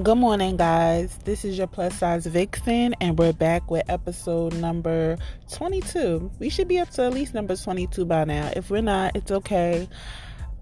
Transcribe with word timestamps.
Good 0.00 0.16
morning, 0.16 0.56
guys. 0.56 1.18
This 1.24 1.44
is 1.44 1.58
your 1.58 1.66
plus 1.66 1.98
size 1.98 2.24
vixen, 2.24 2.94
and 3.02 3.18
we're 3.18 3.34
back 3.34 3.70
with 3.70 3.82
episode 3.90 4.54
number 4.54 5.18
22. 5.50 6.30
We 6.38 6.48
should 6.48 6.66
be 6.66 6.78
up 6.78 6.88
to 6.92 7.02
at 7.02 7.12
least 7.12 7.34
number 7.34 7.54
22 7.54 8.06
by 8.06 8.24
now. 8.24 8.50
If 8.56 8.70
we're 8.70 8.80
not, 8.80 9.14
it's 9.14 9.30
okay. 9.30 9.86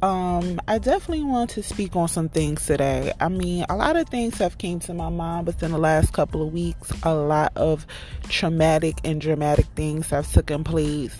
Um, 0.03 0.61
I 0.67 0.79
definitely 0.79 1.23
want 1.23 1.51
to 1.51 1.63
speak 1.63 1.95
on 1.95 2.09
some 2.09 2.29
things 2.29 2.67
today. 2.67 3.13
I 3.21 3.29
mean, 3.29 3.67
a 3.69 3.77
lot 3.77 3.95
of 3.95 4.09
things 4.09 4.37
have 4.39 4.59
came 4.59 4.81
to 4.81 4.95
my 4.95 5.11
mind 5.11 5.47
within 5.47 5.71
the 5.71 5.79
last 5.79 6.13
couple 6.13 6.43
of 6.43 6.53
weeks. 6.53 6.91
A 7.05 7.15
lot 7.15 7.53
of 7.55 7.87
traumatic 8.25 8.99
and 9.05 9.21
dramatic 9.21 9.67
things 9.77 10.11
have 10.11 10.29
taken 10.33 10.65
place, 10.65 11.17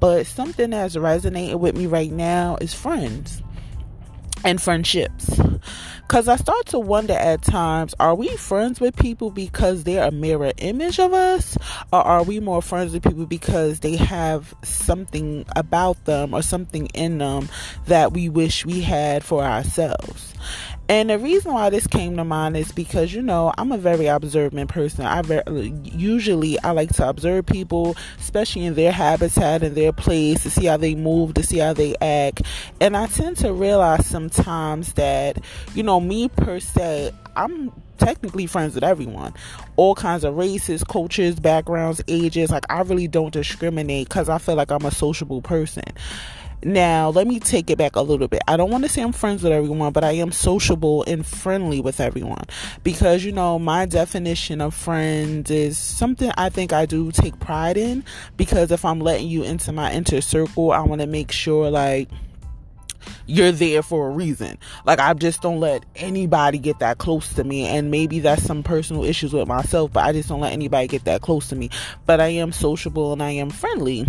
but 0.00 0.26
something 0.26 0.70
that's 0.70 0.96
resonating 0.96 1.58
with 1.58 1.76
me 1.76 1.86
right 1.86 2.10
now 2.10 2.56
is 2.62 2.72
friends 2.72 3.42
and 4.44 4.62
friendships. 4.62 5.38
Because 6.10 6.26
I 6.26 6.34
start 6.34 6.66
to 6.66 6.80
wonder 6.80 7.12
at 7.12 7.40
times 7.40 7.94
are 8.00 8.16
we 8.16 8.26
friends 8.30 8.80
with 8.80 8.96
people 8.96 9.30
because 9.30 9.84
they're 9.84 10.08
a 10.08 10.10
mirror 10.10 10.50
image 10.56 10.98
of 10.98 11.12
us? 11.12 11.56
Or 11.92 12.00
are 12.00 12.24
we 12.24 12.40
more 12.40 12.60
friends 12.60 12.92
with 12.92 13.04
people 13.04 13.26
because 13.26 13.78
they 13.78 13.94
have 13.94 14.52
something 14.64 15.44
about 15.54 16.04
them 16.06 16.34
or 16.34 16.42
something 16.42 16.86
in 16.94 17.18
them 17.18 17.48
that 17.86 18.12
we 18.12 18.28
wish 18.28 18.66
we 18.66 18.80
had 18.80 19.22
for 19.22 19.44
ourselves? 19.44 20.34
And 20.90 21.08
the 21.08 21.20
reason 21.20 21.52
why 21.52 21.70
this 21.70 21.86
came 21.86 22.16
to 22.16 22.24
mind 22.24 22.56
is 22.56 22.72
because 22.72 23.14
you 23.14 23.22
know 23.22 23.52
I'm 23.56 23.70
a 23.70 23.78
very 23.78 24.06
observant 24.06 24.70
person. 24.70 25.06
I 25.06 25.22
very, 25.22 25.72
usually 25.84 26.58
I 26.64 26.72
like 26.72 26.92
to 26.94 27.08
observe 27.08 27.46
people, 27.46 27.96
especially 28.18 28.64
in 28.64 28.74
their 28.74 28.90
habitat 28.90 29.62
and 29.62 29.76
their 29.76 29.92
place, 29.92 30.42
to 30.42 30.50
see 30.50 30.64
how 30.64 30.78
they 30.78 30.96
move, 30.96 31.34
to 31.34 31.44
see 31.44 31.58
how 31.58 31.74
they 31.74 31.94
act. 32.02 32.42
And 32.80 32.96
I 32.96 33.06
tend 33.06 33.36
to 33.36 33.52
realize 33.52 34.04
sometimes 34.04 34.94
that 34.94 35.38
you 35.76 35.84
know 35.84 36.00
me 36.00 36.28
per 36.28 36.58
se, 36.58 37.12
I'm 37.36 37.70
technically 37.98 38.46
friends 38.46 38.74
with 38.74 38.82
everyone 38.82 39.32
all 39.76 39.94
kinds 39.94 40.24
of 40.24 40.34
races 40.34 40.82
cultures 40.82 41.38
backgrounds 41.38 42.00
ages 42.08 42.50
like 42.50 42.64
i 42.70 42.80
really 42.80 43.06
don't 43.06 43.34
discriminate 43.34 44.08
because 44.08 44.30
i 44.30 44.38
feel 44.38 44.54
like 44.54 44.70
i'm 44.70 44.86
a 44.86 44.90
sociable 44.90 45.42
person 45.42 45.84
now, 46.62 47.08
let 47.08 47.26
me 47.26 47.40
take 47.40 47.70
it 47.70 47.78
back 47.78 47.96
a 47.96 48.02
little 48.02 48.28
bit. 48.28 48.42
I 48.46 48.56
don't 48.56 48.70
want 48.70 48.84
to 48.84 48.90
say 48.90 49.02
I'm 49.02 49.12
friends 49.12 49.42
with 49.42 49.52
everyone, 49.52 49.92
but 49.92 50.04
I 50.04 50.12
am 50.12 50.30
sociable 50.30 51.04
and 51.06 51.24
friendly 51.24 51.80
with 51.80 52.00
everyone 52.00 52.44
because, 52.82 53.24
you 53.24 53.32
know, 53.32 53.58
my 53.58 53.86
definition 53.86 54.60
of 54.60 54.74
friends 54.74 55.50
is 55.50 55.78
something 55.78 56.30
I 56.36 56.50
think 56.50 56.72
I 56.72 56.84
do 56.84 57.12
take 57.12 57.38
pride 57.40 57.78
in 57.78 58.04
because 58.36 58.70
if 58.70 58.84
I'm 58.84 59.00
letting 59.00 59.28
you 59.28 59.42
into 59.42 59.72
my 59.72 59.92
inner 59.92 60.20
circle, 60.20 60.72
I 60.72 60.80
want 60.80 61.00
to 61.00 61.06
make 61.06 61.32
sure, 61.32 61.70
like, 61.70 62.10
you're 63.26 63.52
there 63.52 63.82
for 63.82 64.08
a 64.08 64.10
reason. 64.10 64.58
Like 64.84 64.98
I 64.98 65.14
just 65.14 65.40
don't 65.40 65.60
let 65.60 65.84
anybody 65.96 66.58
get 66.58 66.80
that 66.80 66.98
close 66.98 67.32
to 67.34 67.44
me 67.44 67.66
and 67.66 67.90
maybe 67.90 68.20
that's 68.20 68.42
some 68.42 68.62
personal 68.62 69.04
issues 69.04 69.32
with 69.32 69.48
myself, 69.48 69.92
but 69.92 70.04
I 70.04 70.12
just 70.12 70.28
don't 70.28 70.40
let 70.40 70.52
anybody 70.52 70.88
get 70.88 71.04
that 71.04 71.22
close 71.22 71.48
to 71.48 71.56
me. 71.56 71.70
But 72.06 72.20
I 72.20 72.28
am 72.28 72.52
sociable 72.52 73.12
and 73.12 73.22
I 73.22 73.30
am 73.30 73.48
friendly. 73.48 74.06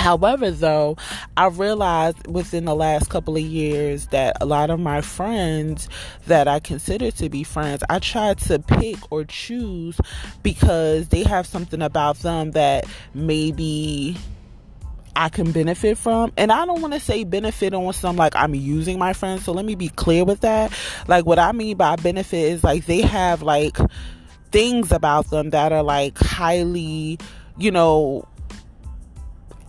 However, 0.00 0.50
though, 0.50 0.96
I 1.36 1.48
realized 1.48 2.26
within 2.26 2.64
the 2.64 2.74
last 2.74 3.10
couple 3.10 3.36
of 3.36 3.42
years 3.42 4.06
that 4.08 4.38
a 4.40 4.46
lot 4.46 4.70
of 4.70 4.80
my 4.80 5.02
friends 5.02 5.90
that 6.26 6.48
I 6.48 6.58
consider 6.58 7.10
to 7.10 7.28
be 7.28 7.44
friends, 7.44 7.84
I 7.90 7.98
try 7.98 8.32
to 8.32 8.58
pick 8.58 8.96
or 9.12 9.24
choose 9.24 10.00
because 10.42 11.08
they 11.08 11.22
have 11.24 11.46
something 11.46 11.82
about 11.82 12.16
them 12.20 12.52
that 12.52 12.86
maybe 13.12 14.16
I 15.14 15.28
can 15.28 15.52
benefit 15.52 15.98
from. 15.98 16.32
And 16.38 16.50
I 16.50 16.64
don't 16.64 16.80
want 16.80 16.94
to 16.94 17.00
say 17.00 17.24
benefit 17.24 17.74
on 17.74 17.92
some 17.92 18.16
like 18.16 18.34
I'm 18.34 18.54
using 18.54 18.98
my 18.98 19.12
friends. 19.12 19.44
So 19.44 19.52
let 19.52 19.66
me 19.66 19.74
be 19.74 19.90
clear 19.90 20.24
with 20.24 20.40
that. 20.40 20.72
Like 21.08 21.26
what 21.26 21.38
I 21.38 21.52
mean 21.52 21.76
by 21.76 21.96
benefit 21.96 22.38
is 22.38 22.64
like 22.64 22.86
they 22.86 23.02
have 23.02 23.42
like 23.42 23.76
things 24.50 24.92
about 24.92 25.28
them 25.28 25.50
that 25.50 25.72
are 25.72 25.82
like 25.82 26.16
highly, 26.16 27.18
you 27.58 27.70
know, 27.70 28.26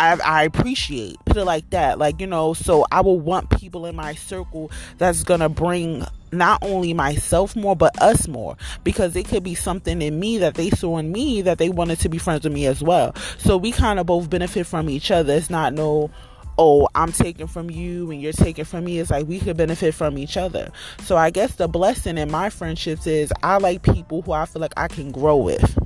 I, 0.01 0.19
I 0.23 0.43
appreciate 0.45 1.17
put 1.25 1.37
it 1.37 1.45
like 1.45 1.69
that 1.69 1.99
like 1.99 2.19
you 2.19 2.25
know 2.25 2.55
so 2.55 2.87
i 2.91 3.01
will 3.01 3.19
want 3.19 3.51
people 3.51 3.85
in 3.85 3.95
my 3.95 4.15
circle 4.15 4.71
that's 4.97 5.23
gonna 5.23 5.47
bring 5.47 6.03
not 6.31 6.63
only 6.63 6.95
myself 6.95 7.55
more 7.55 7.75
but 7.75 8.01
us 8.01 8.27
more 8.27 8.57
because 8.83 9.15
it 9.15 9.27
could 9.27 9.43
be 9.43 9.53
something 9.53 10.01
in 10.01 10.19
me 10.19 10.39
that 10.39 10.55
they 10.55 10.71
saw 10.71 10.97
in 10.97 11.11
me 11.11 11.43
that 11.43 11.59
they 11.59 11.69
wanted 11.69 11.99
to 11.99 12.09
be 12.09 12.17
friends 12.17 12.43
with 12.43 12.53
me 12.53 12.65
as 12.65 12.81
well 12.81 13.15
so 13.37 13.57
we 13.57 13.71
kind 13.71 13.99
of 13.99 14.07
both 14.07 14.27
benefit 14.27 14.65
from 14.65 14.89
each 14.89 15.11
other 15.11 15.33
it's 15.33 15.51
not 15.51 15.71
no 15.71 16.09
oh, 16.57 16.87
I'm 16.93 17.11
taking 17.11 17.47
from 17.47 17.71
you 17.71 18.11
and 18.11 18.21
you're 18.21 18.33
taking 18.33 18.65
from 18.65 18.83
me. 18.83 18.99
It's 18.99 19.09
like 19.09 19.25
we 19.25 19.39
could 19.39 19.57
benefit 19.57 19.95
from 19.95 20.17
each 20.17 20.37
other. 20.37 20.69
So 20.99 21.17
I 21.17 21.31
guess 21.31 21.55
the 21.55 21.67
blessing 21.67 22.17
in 22.17 22.29
my 22.29 22.49
friendships 22.49 23.07
is 23.07 23.33
I 23.41 23.57
like 23.57 23.81
people 23.81 24.21
who 24.21 24.33
I 24.33 24.45
feel 24.45 24.61
like 24.61 24.73
I 24.77 24.87
can 24.87 25.11
grow 25.11 25.37
with. 25.37 25.77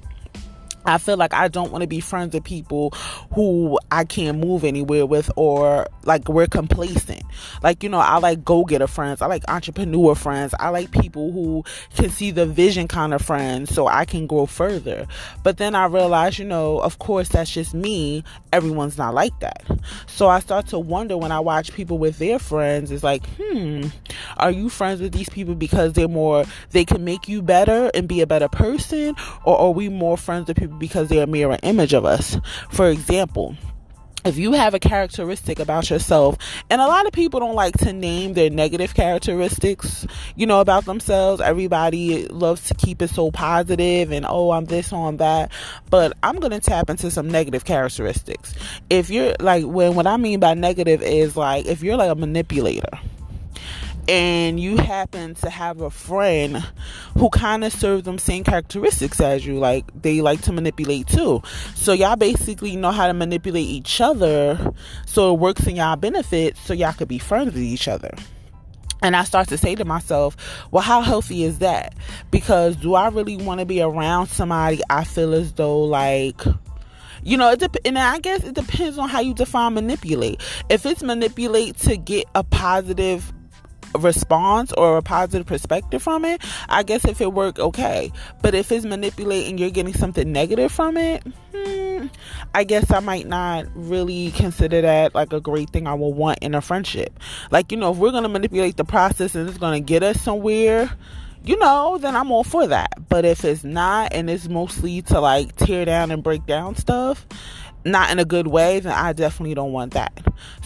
I 0.85 0.97
feel 0.97 1.18
like 1.18 1.34
I 1.34 1.47
don't 1.47 1.72
want 1.72 1.81
to 1.81 1.88
be 1.88 2.00
friends 2.00 2.34
with 2.34 2.44
people 2.44 2.91
who 3.34 3.79
I 3.91 4.03
can't 4.03 4.40
move 4.40 4.63
anywhere 4.63 5.06
with 5.06 5.31
or 5.35 5.88
like 6.03 6.29
we're 6.29 6.47
complacent. 6.47 7.23
Like, 7.63 7.84
you 7.84 7.90
know, 7.90 8.00
I 8.00 8.18
like 8.18 8.46
go 8.46 8.63
getter 8.63 8.88
friends. 8.88 9.22
I 9.22 9.28
like 9.28 9.44
entrepreneur 9.47 10.16
friends. 10.16 10.53
I 10.59 10.69
like 10.69 10.91
people 10.91 11.31
who 11.31 11.63
can 11.95 12.09
see 12.09 12.31
the 12.31 12.45
vision 12.45 12.88
kind 12.88 13.13
of 13.13 13.22
friends 13.22 13.74
so 13.74 13.88
I 13.88 14.06
can 14.06 14.28
grow 14.28 14.45
further. 14.45 15.07
But 15.44 15.57
then 15.57 15.75
I 15.75 15.85
realize, 15.85 16.38
you 16.38 16.45
know, 16.45 16.79
of 16.79 17.00
course, 17.00 17.29
that's 17.29 17.51
just 17.51 17.74
me. 17.74 18.24
Everyone's 18.53 18.97
not 18.97 19.13
like 19.13 19.38
that. 19.40 19.63
So 20.07 20.28
I 20.28 20.40
start 20.40 20.68
to 20.68 20.79
wonder 20.79 21.18
when 21.18 21.31
I 21.31 21.40
watch 21.40 21.74
people 21.74 21.97
with 21.97 22.19
their 22.19 22.40
friends, 22.40 22.91
it's 22.91 23.03
like, 23.03 23.25
hmm, 23.38 23.88
are 24.38 24.51
you 24.51 24.69
friends 24.69 25.01
with 25.01 25.13
these 25.13 25.29
people 25.29 25.56
because 25.56 25.94
they're 25.94 26.07
more, 26.07 26.45
they 26.72 26.85
can 26.85 27.03
make 27.03 27.28
you 27.28 27.41
better 27.41 27.90
and 27.94 28.07
be 28.07 28.22
a 28.22 28.28
better 28.28 28.47
person? 28.47 29.16
Or 29.44 29.57
are 29.57 29.72
we 29.72 29.90
more 29.90 30.18
friends 30.18 30.47
with 30.47 30.57
people? 30.57 30.75
Because 30.80 31.09
they're 31.09 31.24
a 31.24 31.28
mirror 31.28 31.58
image 31.63 31.94
of 31.94 32.06
us. 32.06 32.38
For 32.69 32.90
example, 32.90 33.56
if 34.25 34.38
you 34.38 34.53
have 34.53 34.74
a 34.74 34.80
characteristic 34.80 35.59
about 35.59 35.90
yourself, 35.91 36.38
and 36.72 36.81
a 36.81 36.88
lot 36.88 37.06
of 37.06 37.13
people 37.13 37.40
don't 37.40 37.53
like 37.53 37.78
to 37.78 37.94
name 37.94 38.34
their 38.34 38.50
negative 38.50 38.96
characteristics, 38.96 40.08
you 40.36 40.47
know, 40.47 40.62
about 40.62 40.86
themselves. 40.86 41.41
Everybody 41.41 42.28
loves 42.28 42.68
to 42.69 42.74
keep 42.74 43.03
it 43.03 43.09
so 43.12 43.30
positive 43.30 44.12
and, 44.12 44.25
oh, 44.28 44.50
I'm 44.52 44.66
this, 44.66 44.91
oh, 44.91 45.12
that. 45.18 45.52
But 45.91 46.13
I'm 46.24 46.40
going 46.40 46.52
to 46.52 46.59
tap 46.59 46.90
into 46.90 47.12
some 47.12 47.30
negative 47.30 47.66
characteristics. 47.66 48.56
If 48.90 49.12
you're 49.12 49.36
like, 49.40 49.63
when 49.63 49.94
what 49.94 50.07
I 50.07 50.18
mean 50.18 50.40
by 50.40 50.56
negative 50.56 51.03
is 51.03 51.38
like, 51.38 51.68
if 51.68 51.84
you're 51.84 51.97
like 51.97 52.09
a 52.09 52.16
manipulator, 52.16 53.00
and 54.08 54.60
you 54.60 54.78
happen 54.78 55.34
to 55.36 55.50
have 55.50 55.82
a 55.82 55.90
friend 55.90 56.58
who 57.18 57.30
kind 57.30 57.64
of 57.64 57.74
serves 57.74 58.04
them 58.04 58.18
same 58.18 58.44
characteristics 58.44 59.20
as 59.20 59.46
you 59.46 59.58
like 59.58 59.86
they 60.02 60.22
like 60.22 60.42
to 60.42 60.52
manipulate 60.52 61.08
too 61.08 61.42
so 61.74 61.94
y'all 61.94 62.16
basically 62.16 62.76
know 62.76 62.92
how 62.92 63.08
to 63.08 63.14
manipulate 63.14 63.66
each 63.66 64.02
other 64.02 64.74
so 65.06 65.34
it 65.34 65.40
works 65.40 65.66
in 65.68 65.76
y'all 65.76 65.96
benefit 65.96 66.56
so 66.58 66.74
y'all 66.74 66.94
could 66.94 67.08
be 67.08 67.20
friends 67.20 67.54
with 67.54 67.64
each 67.64 67.88
other 67.88 68.12
and 69.02 69.16
I 69.16 69.24
start 69.24 69.50
to 69.50 69.58
say 69.58 69.76
to 69.76 69.86
myself, 69.86 70.36
well, 70.72 70.82
how 70.82 71.02
healthy 71.02 71.44
is 71.44 71.60
that? 71.60 71.94
Because 72.32 72.76
do 72.76 72.96
I 72.96 73.10
really 73.10 73.38
want 73.38 73.60
to 73.60 73.66
be 73.66 73.80
around 73.80 74.28
somebody 74.28 74.82
I 74.90 75.04
feel 75.04 75.36
as 75.36 75.54
though 75.54 75.84
like 75.84 76.42
you 77.26 77.38
know, 77.38 77.50
it 77.52 77.60
dep- 77.60 77.78
and 77.84 77.98
I 77.98 78.20
guess 78.20 78.44
it 78.44 78.54
depends 78.54 79.00
on 79.00 79.10
how 79.10 79.20
you 79.20 79.34
define 79.34 79.74
manipulate. 79.74 80.42
If 80.70 80.86
it's 80.86 81.02
manipulate 81.02 81.76
to 81.80 81.98
get 81.98 82.28
a 82.36 82.44
positive 82.44 83.34
response 83.97 84.72
or 84.73 84.97
a 84.97 85.01
positive 85.01 85.45
perspective 85.45 86.01
from 86.01 86.25
it, 86.25 86.41
I 86.69 86.83
guess 86.83 87.06
if 87.06 87.22
it 87.22 87.33
worked, 87.33 87.59
okay. 87.59 88.11
But 88.41 88.56
if 88.56 88.72
it's 88.72 88.85
manipulating, 88.85 89.57
you're 89.57 89.69
getting 89.69 89.94
something 89.94 90.31
negative 90.31 90.72
from 90.72 90.97
it, 90.97 91.23
hmm, 91.53 92.07
I 92.53 92.63
guess 92.63 92.91
I 92.91 93.00
might 93.00 93.28
not 93.28 93.66
really 93.73 94.31
consider 94.31 94.81
that 94.81 95.16
like 95.16 95.33
a 95.33 95.42
great 95.42 95.69
thing 95.69 95.88
I 95.88 95.94
will 95.94 96.13
want 96.13 96.39
in 96.42 96.56
a 96.56 96.62
friendship. 96.62 97.19
Like, 97.51 97.71
you 97.71 97.77
know, 97.77 97.92
if 97.92 97.97
we're 97.97 98.12
to 98.12 98.30
manipulate 98.30 98.77
the 98.77 98.86
process 98.86 99.36
and 99.36 99.50
it's 99.50 99.57
to 99.57 99.80
get 99.80 100.03
us 100.03 100.21
somewhere, 100.21 100.91
you 101.45 101.57
know, 101.59 101.98
then 102.00 102.15
I'm 102.15 102.31
all 102.31 102.44
for 102.44 102.68
that. 102.68 103.07
But 103.07 103.24
if 103.24 103.45
it's 103.45 103.63
not 103.63 104.13
and 104.13 104.30
it's 104.30 104.50
mostly 104.50 105.01
to 105.03 105.19
like 105.19 105.56
tear 105.56 105.86
down 105.86 106.12
and 106.12 106.24
break 106.24 106.45
down 106.45 106.75
stuff, 106.75 107.25
not 107.86 108.12
in 108.12 108.20
a 108.20 108.26
good 108.26 108.48
way, 108.48 108.80
then 108.80 108.94
I 108.94 109.14
definitely 109.14 109.54
don't 109.54 109.72
want 109.72 109.94
that. 109.94 110.12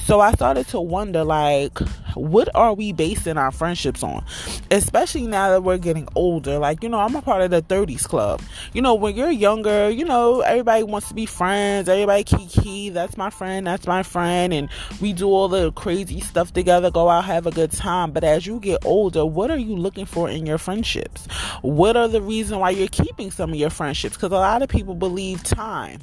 So 0.05 0.21
I 0.21 0.31
started 0.31 0.67
to 0.69 0.81
wonder 0.81 1.23
like 1.23 1.77
what 2.15 2.49
are 2.55 2.73
we 2.73 2.91
basing 2.91 3.37
our 3.37 3.51
friendships 3.51 4.01
on? 4.03 4.25
Especially 4.71 5.27
now 5.27 5.49
that 5.51 5.63
we're 5.63 5.77
getting 5.77 6.07
older. 6.15 6.57
Like, 6.57 6.81
you 6.81 6.89
know, 6.89 6.99
I'm 6.99 7.15
a 7.15 7.21
part 7.21 7.41
of 7.41 7.51
the 7.51 7.61
30s 7.61 8.05
club. 8.05 8.41
You 8.73 8.81
know, 8.81 8.95
when 8.95 9.15
you're 9.15 9.29
younger, 9.29 9.89
you 9.89 10.05
know, 10.05 10.41
everybody 10.41 10.83
wants 10.83 11.09
to 11.09 11.13
be 11.13 11.25
friends. 11.25 11.87
Everybody 11.87 12.23
kiki, 12.23 12.89
that's 12.89 13.17
my 13.17 13.29
friend, 13.29 13.67
that's 13.67 13.85
my 13.85 14.03
friend 14.03 14.53
and 14.53 14.69
we 15.01 15.13
do 15.13 15.27
all 15.27 15.47
the 15.47 15.71
crazy 15.73 16.19
stuff 16.21 16.53
together, 16.53 16.89
go 16.89 17.09
out 17.09 17.25
have 17.25 17.45
a 17.45 17.51
good 17.51 17.71
time. 17.71 18.11
But 18.11 18.23
as 18.23 18.47
you 18.47 18.59
get 18.59 18.83
older, 18.85 19.25
what 19.25 19.51
are 19.51 19.57
you 19.57 19.75
looking 19.75 20.05
for 20.05 20.29
in 20.29 20.45
your 20.45 20.57
friendships? 20.57 21.27
What 21.61 21.95
are 21.97 22.07
the 22.07 22.21
reason 22.21 22.59
why 22.59 22.71
you're 22.71 22.87
keeping 22.87 23.29
some 23.29 23.51
of 23.51 23.55
your 23.55 23.69
friendships? 23.69 24.17
Cuz 24.17 24.31
a 24.31 24.35
lot 24.35 24.61
of 24.61 24.69
people 24.69 24.95
believe 24.95 25.43
time 25.43 25.99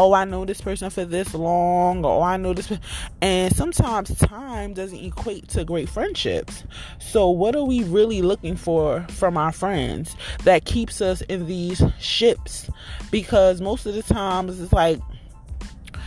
oh, 0.00 0.14
I 0.14 0.24
know 0.24 0.46
this 0.46 0.62
person 0.62 0.88
for 0.88 1.04
this 1.04 1.34
long, 1.34 2.06
or 2.06 2.20
oh, 2.20 2.22
I 2.22 2.38
know 2.38 2.54
this. 2.54 2.72
And 3.20 3.54
sometimes 3.54 4.16
time 4.16 4.72
doesn't 4.72 4.98
equate 4.98 5.48
to 5.48 5.62
great 5.62 5.90
friendships. 5.90 6.64
So, 6.98 7.28
what 7.28 7.54
are 7.54 7.64
we 7.64 7.84
really 7.84 8.22
looking 8.22 8.56
for 8.56 9.06
from 9.10 9.36
our 9.36 9.52
friends 9.52 10.16
that 10.44 10.64
keeps 10.64 11.02
us 11.02 11.20
in 11.22 11.46
these 11.46 11.82
ships? 11.98 12.70
Because 13.10 13.60
most 13.60 13.84
of 13.84 13.94
the 13.94 14.02
times 14.02 14.58
it's 14.58 14.72
like, 14.72 14.98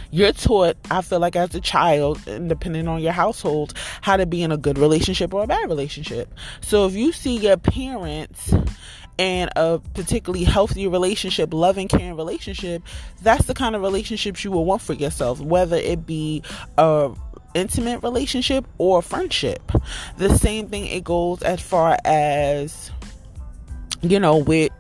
you're 0.10 0.31
taught, 0.31 0.75
I 0.90 1.01
feel 1.01 1.19
like 1.19 1.36
as 1.36 1.54
a 1.54 1.62
child, 1.62 2.19
depending 2.48 2.88
on 2.88 3.00
your 3.00 3.12
household, 3.12 3.74
how 4.01 4.18
to 4.18 4.25
be 4.25 4.42
in 4.42 4.51
a 4.51 4.57
good 4.57 4.80
relationship 4.80 5.36
or 5.36 5.44
a 5.44 5.48
bad 5.48 5.69
relationship. 5.69 6.34
So 6.62 6.88
if 6.88 6.94
you 6.94 7.12
see 7.12 7.38
your 7.38 7.57
parents 7.57 8.54
and 9.19 9.50
a 9.56 9.80
particularly 9.94 10.44
healthy 10.44 10.88
relationship, 10.88 11.54
loving, 11.54 11.88
caring 11.88 12.15
relationship, 12.15 12.83
that's 13.21 13.45
the 13.45 13.54
kind 13.54 13.75
of 13.75 13.81
relationships 13.81 14.44
you 14.44 14.51
will 14.51 14.65
want 14.65 14.81
for 14.81 14.94
yourself, 14.94 15.39
whether 15.39 15.77
it 15.77 16.06
be 16.06 16.42
a 16.77 17.12
intimate 17.54 18.01
relationship 18.01 18.65
or 18.77 19.01
friendship. 19.01 19.71
The 20.18 20.38
same 20.38 20.68
thing 20.68 20.88
it 20.88 21.04
goes 21.04 21.42
as 21.44 21.62
far 21.62 21.98
as 22.06 22.92
you 24.01 24.19
know 24.19 24.38
with 24.38 24.71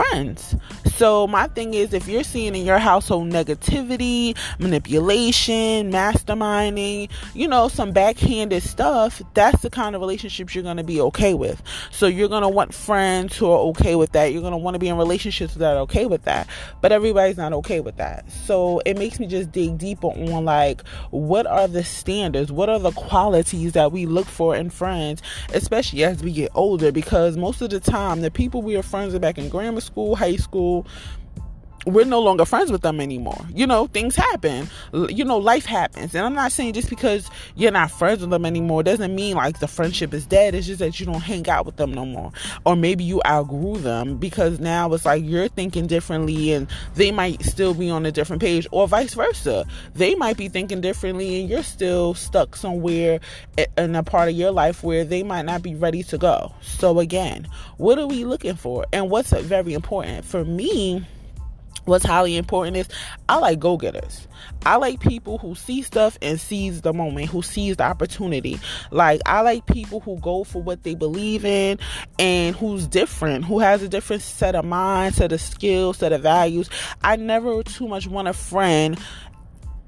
friends. 0.00 0.56
So 1.00 1.26
my 1.26 1.46
thing 1.48 1.74
is 1.74 1.94
if 1.94 2.06
you're 2.06 2.22
seeing 2.24 2.54
in 2.54 2.66
your 2.66 2.78
household 2.78 3.30
negativity, 3.30 4.36
manipulation, 4.58 5.90
masterminding, 5.90 7.10
you 7.34 7.48
know, 7.48 7.68
some 7.68 7.92
backhanded 7.92 8.62
stuff, 8.62 9.22
that's 9.34 9.62
the 9.62 9.70
kind 9.70 9.94
of 9.94 10.02
relationships 10.02 10.54
you're 10.54 10.64
going 10.64 10.76
to 10.76 10.84
be 10.84 11.00
okay 11.00 11.34
with. 11.34 11.62
So 11.90 12.06
you're 12.06 12.28
going 12.28 12.42
to 12.42 12.48
want 12.48 12.74
friends 12.74 13.36
who 13.36 13.50
are 13.50 13.58
okay 13.70 13.94
with 13.94 14.12
that. 14.12 14.32
You're 14.32 14.42
going 14.42 14.52
to 14.52 14.58
want 14.58 14.74
to 14.74 14.78
be 14.78 14.88
in 14.88 14.96
relationships 14.96 15.54
that 15.54 15.76
are 15.76 15.80
okay 15.80 16.06
with 16.06 16.24
that. 16.24 16.46
But 16.80 16.92
everybody's 16.92 17.38
not 17.38 17.52
okay 17.54 17.80
with 17.80 17.96
that. 17.96 18.30
So 18.30 18.82
it 18.84 18.98
makes 18.98 19.18
me 19.18 19.26
just 19.26 19.52
dig 19.52 19.78
deeper 19.78 20.08
on 20.08 20.44
like 20.44 20.86
what 21.10 21.46
are 21.46 21.68
the 21.68 21.84
standards? 21.84 22.52
What 22.52 22.68
are 22.68 22.78
the 22.78 22.92
qualities 22.92 23.72
that 23.72 23.92
we 23.92 24.06
look 24.06 24.26
for 24.26 24.54
in 24.54 24.70
friends, 24.70 25.22
especially 25.54 26.04
as 26.04 26.22
we 26.22 26.32
get 26.32 26.50
older 26.54 26.92
because 26.92 27.36
most 27.36 27.62
of 27.62 27.70
the 27.70 27.80
time 27.80 28.20
the 28.20 28.30
people 28.30 28.62
we 28.62 28.76
are 28.76 28.82
friends 28.82 29.12
with 29.12 29.22
back 29.22 29.38
in 29.38 29.48
grammar 29.48 29.80
school, 29.80 29.89
high 30.16 30.36
school, 30.36 30.86
we're 31.86 32.04
no 32.04 32.20
longer 32.20 32.44
friends 32.44 32.70
with 32.70 32.82
them 32.82 33.00
anymore. 33.00 33.46
You 33.54 33.66
know, 33.66 33.86
things 33.86 34.16
happen. 34.16 34.68
You 34.92 35.24
know, 35.24 35.38
life 35.38 35.64
happens. 35.64 36.14
And 36.14 36.24
I'm 36.24 36.34
not 36.34 36.52
saying 36.52 36.74
just 36.74 36.90
because 36.90 37.30
you're 37.56 37.70
not 37.70 37.90
friends 37.90 38.20
with 38.20 38.30
them 38.30 38.44
anymore 38.44 38.82
doesn't 38.82 39.14
mean 39.14 39.36
like 39.36 39.60
the 39.60 39.68
friendship 39.68 40.12
is 40.12 40.26
dead. 40.26 40.54
It's 40.54 40.66
just 40.66 40.80
that 40.80 41.00
you 41.00 41.06
don't 41.06 41.20
hang 41.20 41.48
out 41.48 41.66
with 41.66 41.76
them 41.76 41.92
no 41.92 42.04
more. 42.04 42.32
Or 42.66 42.76
maybe 42.76 43.04
you 43.04 43.22
outgrew 43.26 43.78
them 43.78 44.16
because 44.18 44.60
now 44.60 44.92
it's 44.92 45.06
like 45.06 45.24
you're 45.24 45.48
thinking 45.48 45.86
differently 45.86 46.52
and 46.52 46.68
they 46.94 47.10
might 47.10 47.42
still 47.42 47.74
be 47.74 47.90
on 47.90 48.04
a 48.04 48.12
different 48.12 48.42
page 48.42 48.66
or 48.70 48.86
vice 48.86 49.14
versa. 49.14 49.64
They 49.94 50.14
might 50.14 50.36
be 50.36 50.48
thinking 50.48 50.80
differently 50.80 51.40
and 51.40 51.48
you're 51.48 51.62
still 51.62 52.14
stuck 52.14 52.56
somewhere 52.56 53.20
in 53.78 53.96
a 53.96 54.02
part 54.02 54.28
of 54.28 54.34
your 54.34 54.50
life 54.50 54.82
where 54.82 55.04
they 55.04 55.22
might 55.22 55.46
not 55.46 55.62
be 55.62 55.74
ready 55.74 56.02
to 56.04 56.18
go. 56.18 56.54
So 56.60 56.98
again, 56.98 57.48
what 57.78 57.98
are 57.98 58.06
we 58.06 58.24
looking 58.24 58.56
for? 58.56 58.86
And 58.92 59.10
what's 59.10 59.30
very 59.32 59.72
important 59.72 60.24
for 60.24 60.44
me? 60.44 61.06
What's 61.84 62.04
highly 62.04 62.36
important 62.36 62.76
is 62.76 62.88
I 63.28 63.38
like 63.38 63.58
go 63.58 63.76
getters. 63.76 64.26
I 64.66 64.76
like 64.76 65.00
people 65.00 65.38
who 65.38 65.54
see 65.54 65.82
stuff 65.82 66.18
and 66.20 66.40
seize 66.40 66.82
the 66.82 66.92
moment, 66.92 67.28
who 67.28 67.42
seize 67.42 67.76
the 67.76 67.84
opportunity. 67.84 68.60
Like 68.90 69.20
I 69.26 69.40
like 69.40 69.66
people 69.66 70.00
who 70.00 70.18
go 70.18 70.44
for 70.44 70.62
what 70.62 70.82
they 70.82 70.94
believe 70.94 71.44
in 71.44 71.78
and 72.18 72.54
who's 72.56 72.86
different, 72.86 73.44
who 73.44 73.58
has 73.58 73.82
a 73.82 73.88
different 73.88 74.22
set 74.22 74.54
of 74.54 74.64
mind, 74.64 75.14
set 75.14 75.32
of 75.32 75.40
skills, 75.40 75.98
set 75.98 76.12
of 76.12 76.22
values. 76.22 76.68
I 77.02 77.16
never 77.16 77.62
too 77.62 77.88
much 77.88 78.06
want 78.06 78.28
a 78.28 78.32
friend 78.32 78.98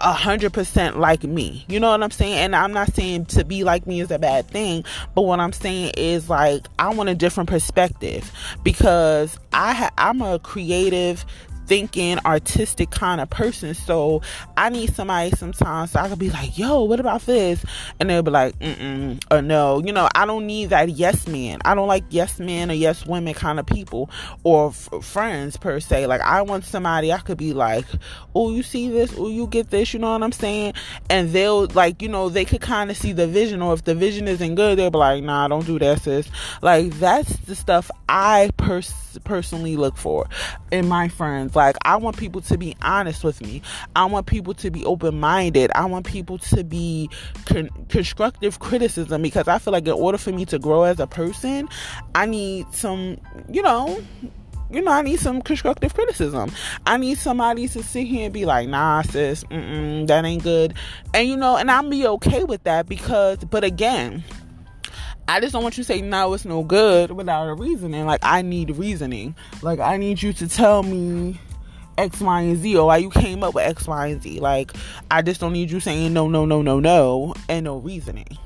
a 0.03 0.13
hundred 0.13 0.53
percent 0.53 0.99
like 0.99 1.23
me. 1.23 1.65
You 1.69 1.79
know 1.79 1.91
what 1.91 2.03
I'm 2.03 2.11
saying? 2.11 2.35
And 2.35 2.57
I'm 2.57 2.73
not 2.73 2.93
saying 2.93 3.27
to 3.27 3.45
be 3.45 3.63
like 3.63 3.87
me 3.87 4.01
is 4.01 4.11
a 4.11 4.19
bad 4.19 4.49
thing, 4.49 4.85
but 5.15 5.23
what 5.23 5.39
I'm 5.39 5.53
saying 5.53 5.93
is 5.97 6.29
like 6.29 6.67
I 6.79 6.93
want 6.93 7.09
a 7.09 7.15
different 7.15 7.49
perspective 7.49 8.31
because 8.65 9.39
I 9.53 9.73
ha- 9.73 9.93
I'm 9.97 10.21
a 10.21 10.41
creative 10.41 11.25
thinking, 11.67 12.19
artistic 12.25 12.91
kind 12.91 13.21
of 13.21 13.31
person. 13.31 13.75
So 13.75 14.23
I 14.57 14.69
need 14.69 14.95
somebody 14.95 15.31
sometimes 15.31 15.93
so 15.93 16.01
I 16.01 16.09
could 16.09 16.19
be 16.19 16.31
like, 16.31 16.59
yo, 16.59 16.83
what 16.83 17.01
about 17.01 17.23
this? 17.23 17.65
And 18.01 18.11
they'll 18.11 18.23
be 18.23 18.31
like, 18.31 18.59
mm 18.59 19.23
or 19.31 19.43
no. 19.43 19.83
You 19.85 19.93
know, 19.93 20.09
I 20.15 20.27
don't 20.27 20.47
need 20.47 20.71
that 20.71 20.91
yes 20.91 21.27
man. 21.27 21.61
I 21.65 21.75
don't 21.75 21.89
like 21.89 22.05
yes 22.11 22.39
men 22.39 22.71
or 22.71 22.75
yes 22.75 23.07
women 23.07 23.35
kind 23.35 23.59
of 23.59 23.67
people 23.67 24.11
or 24.43 24.69
f- 24.69 24.89
friends 25.03 25.57
per 25.57 25.81
se. 25.81 26.07
Like, 26.07 26.21
I 26.21 26.43
want 26.43 26.65
somebody 26.65 27.13
I 27.13 27.19
could 27.19 27.39
be 27.39 27.53
like, 27.53 27.87
oh, 28.35 28.53
you 28.53 28.63
see 28.63 28.89
this? 28.89 29.15
Oh, 29.17 29.29
you 29.29 29.47
get 29.47 29.71
this? 29.71 29.93
You 29.93 30.01
know 30.01 30.13
what 30.13 30.23
I'm 30.23 30.33
saying? 30.33 30.75
And 31.11 31.31
they'll, 31.31 31.67
like, 31.69 32.03
you 32.03 32.09
know, 32.09 32.29
they 32.29 32.45
could 32.45 32.61
kind 32.61 32.91
of 32.91 32.97
see 32.97 33.13
the 33.13 33.27
vision, 33.27 33.63
or 33.63 33.75
if 33.75 33.85
the 33.85 33.95
vision 33.95 34.29
isn't 34.29 34.55
good, 34.55 34.79
they'll 34.79 34.91
be 34.91 34.99
like, 34.99 35.23
nah, 35.23 35.49
don't 35.49 35.67
do 35.67 35.79
that, 35.79 36.03
sis. 36.03 36.29
Like, 36.61 36.93
that's 36.95 37.37
the 37.41 37.55
stuff 37.55 37.91
I 38.09 38.51
pers- 38.57 39.12
personally 39.21 39.77
look 39.77 39.97
for 39.97 40.27
in 40.71 40.89
my 40.89 41.09
friends 41.09 41.55
like, 41.55 41.77
I 41.85 41.97
want 41.97 42.17
people 42.17 42.41
to 42.43 42.59
be 42.59 42.77
honest 42.83 43.25
with 43.25 43.41
me. 43.43 43.63
I 43.97 44.05
want 44.07 44.27
people 44.27 44.55
to 44.55 44.71
be 44.71 44.85
open 44.85 45.19
minded. 45.19 45.71
I 45.75 45.85
want 45.87 46.07
people 46.07 46.39
to 46.39 46.65
be 46.65 47.11
con- 47.47 47.71
constructive 47.89 48.59
criticism 48.59 49.23
because 49.23 49.49
I 49.49 49.59
feel 49.59 49.73
like 49.73 49.87
in 49.87 49.93
order 49.93 50.19
for 50.19 50.33
me 50.33 50.45
to 50.47 50.59
grow 50.59 50.85
as 50.85 51.01
a 51.01 51.07
person, 51.07 51.69
I 52.15 52.27
need 52.27 52.73
some, 52.73 53.19
you 53.51 53.63
know, 53.63 54.03
you 54.71 54.81
know, 54.81 54.91
I 54.91 55.03
need 55.03 55.21
some 55.21 55.43
constructive 55.43 55.93
criticism. 55.93 56.51
I 56.87 56.97
need 56.97 57.19
somebody 57.19 57.69
to 57.69 57.83
sit 57.83 58.07
here 58.07 58.25
and 58.25 58.33
be 58.33 58.47
like, 58.47 58.69
nah, 58.69 59.03
sis, 59.03 59.43
that 59.51 60.23
ain't 60.25 60.43
good. 60.43 60.75
And, 61.13 61.29
you 61.29 61.37
know, 61.37 61.57
and 61.57 61.71
I'll 61.71 61.89
be 61.89 62.07
okay 62.07 62.45
with 62.45 62.65
that 62.65 62.89
because, 62.89 63.39
but 63.45 63.65
again, 63.65 64.25
I 65.29 65.41
just 65.41 65.53
don't 65.53 65.63
want 65.63 65.79
you 65.79 65.85
to 65.85 65.87
say 65.87 66.03
no, 66.03 66.33
it's 66.35 66.45
no 66.45 66.63
good 66.63 67.11
without 67.11 67.49
a 67.49 67.55
reasoning. 67.55 68.07
Like 68.07 68.21
I 68.23 68.43
need 68.43 68.77
reasoning. 68.77 69.35
Like 69.63 69.79
I 69.79 69.97
need 69.97 70.23
you 70.23 70.33
to 70.35 70.49
tell 70.49 70.83
me 70.83 71.41
X, 71.97 72.21
Y, 72.21 72.41
and 72.41 72.59
Z, 72.59 72.77
or 72.77 72.87
why 72.87 72.99
you 72.99 73.11
came 73.11 73.43
up 73.43 73.55
with 73.55 73.65
X, 73.65 73.87
Y, 73.87 74.07
and 74.09 74.23
Z. 74.23 74.41
Like 74.41 74.73
I 75.11 75.23
just 75.23 75.41
don't 75.41 75.53
need 75.53 75.71
you 75.71 75.81
saying 75.81 76.13
no, 76.13 76.29
no, 76.29 76.45
no, 76.45 76.63
no, 76.63 76.81
no, 76.81 77.35
and 77.49 77.65
no 77.65 77.79
reasoning. 77.79 78.39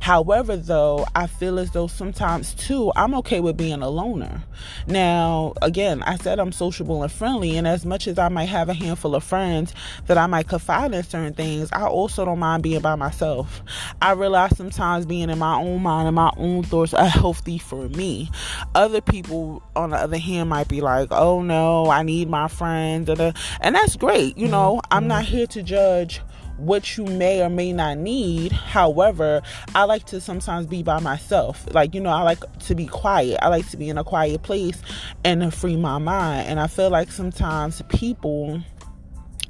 However, 0.00 0.56
though, 0.56 1.06
I 1.14 1.26
feel 1.26 1.58
as 1.58 1.70
though 1.70 1.86
sometimes 1.86 2.54
too, 2.54 2.92
I'm 2.96 3.14
okay 3.16 3.40
with 3.40 3.56
being 3.56 3.82
a 3.82 3.88
loner. 3.88 4.42
Now, 4.86 5.54
again, 5.62 6.02
I 6.02 6.16
said 6.16 6.38
I'm 6.38 6.52
sociable 6.52 7.02
and 7.02 7.10
friendly, 7.12 7.56
and 7.56 7.66
as 7.66 7.84
much 7.84 8.06
as 8.06 8.18
I 8.18 8.28
might 8.28 8.48
have 8.48 8.68
a 8.68 8.74
handful 8.74 9.14
of 9.14 9.24
friends 9.24 9.74
that 10.06 10.18
I 10.18 10.26
might 10.26 10.48
confide 10.48 10.92
in 10.94 11.02
certain 11.02 11.34
things, 11.34 11.70
I 11.72 11.86
also 11.86 12.24
don't 12.24 12.38
mind 12.38 12.62
being 12.62 12.80
by 12.80 12.94
myself. 12.94 13.62
I 14.00 14.12
realize 14.12 14.56
sometimes 14.56 15.06
being 15.06 15.30
in 15.30 15.38
my 15.38 15.56
own 15.56 15.82
mind 15.82 16.08
and 16.08 16.16
my 16.16 16.32
own 16.36 16.62
thoughts 16.62 16.94
are 16.94 17.08
healthy 17.08 17.58
for 17.58 17.88
me. 17.90 18.30
Other 18.74 19.00
people, 19.00 19.62
on 19.74 19.90
the 19.90 19.96
other 19.96 20.18
hand, 20.18 20.48
might 20.50 20.68
be 20.68 20.80
like, 20.80 21.08
oh 21.10 21.42
no, 21.42 21.90
I 21.90 22.02
need 22.02 22.28
my 22.28 22.48
friends, 22.48 23.08
and 23.08 23.74
that's 23.74 23.96
great. 23.96 24.36
You 24.36 24.48
know, 24.48 24.76
mm-hmm. 24.76 24.94
I'm 24.94 25.08
not 25.08 25.24
here 25.24 25.46
to 25.48 25.62
judge 25.62 26.20
what 26.58 26.96
you 26.96 27.04
may 27.04 27.42
or 27.42 27.48
may 27.48 27.72
not 27.72 27.98
need. 27.98 28.52
However, 28.52 29.42
I 29.74 29.84
like 29.84 30.06
to 30.06 30.20
sometimes 30.20 30.66
be 30.66 30.82
by 30.82 31.00
myself. 31.00 31.66
Like, 31.72 31.94
you 31.94 32.00
know, 32.00 32.10
I 32.10 32.22
like 32.22 32.58
to 32.60 32.74
be 32.74 32.86
quiet. 32.86 33.38
I 33.42 33.48
like 33.48 33.68
to 33.70 33.76
be 33.76 33.88
in 33.88 33.98
a 33.98 34.04
quiet 34.04 34.42
place 34.42 34.80
and 35.24 35.40
to 35.42 35.50
free 35.50 35.76
my 35.76 35.98
mind. 35.98 36.48
And 36.48 36.60
I 36.60 36.66
feel 36.66 36.90
like 36.90 37.10
sometimes 37.10 37.82
people 37.88 38.62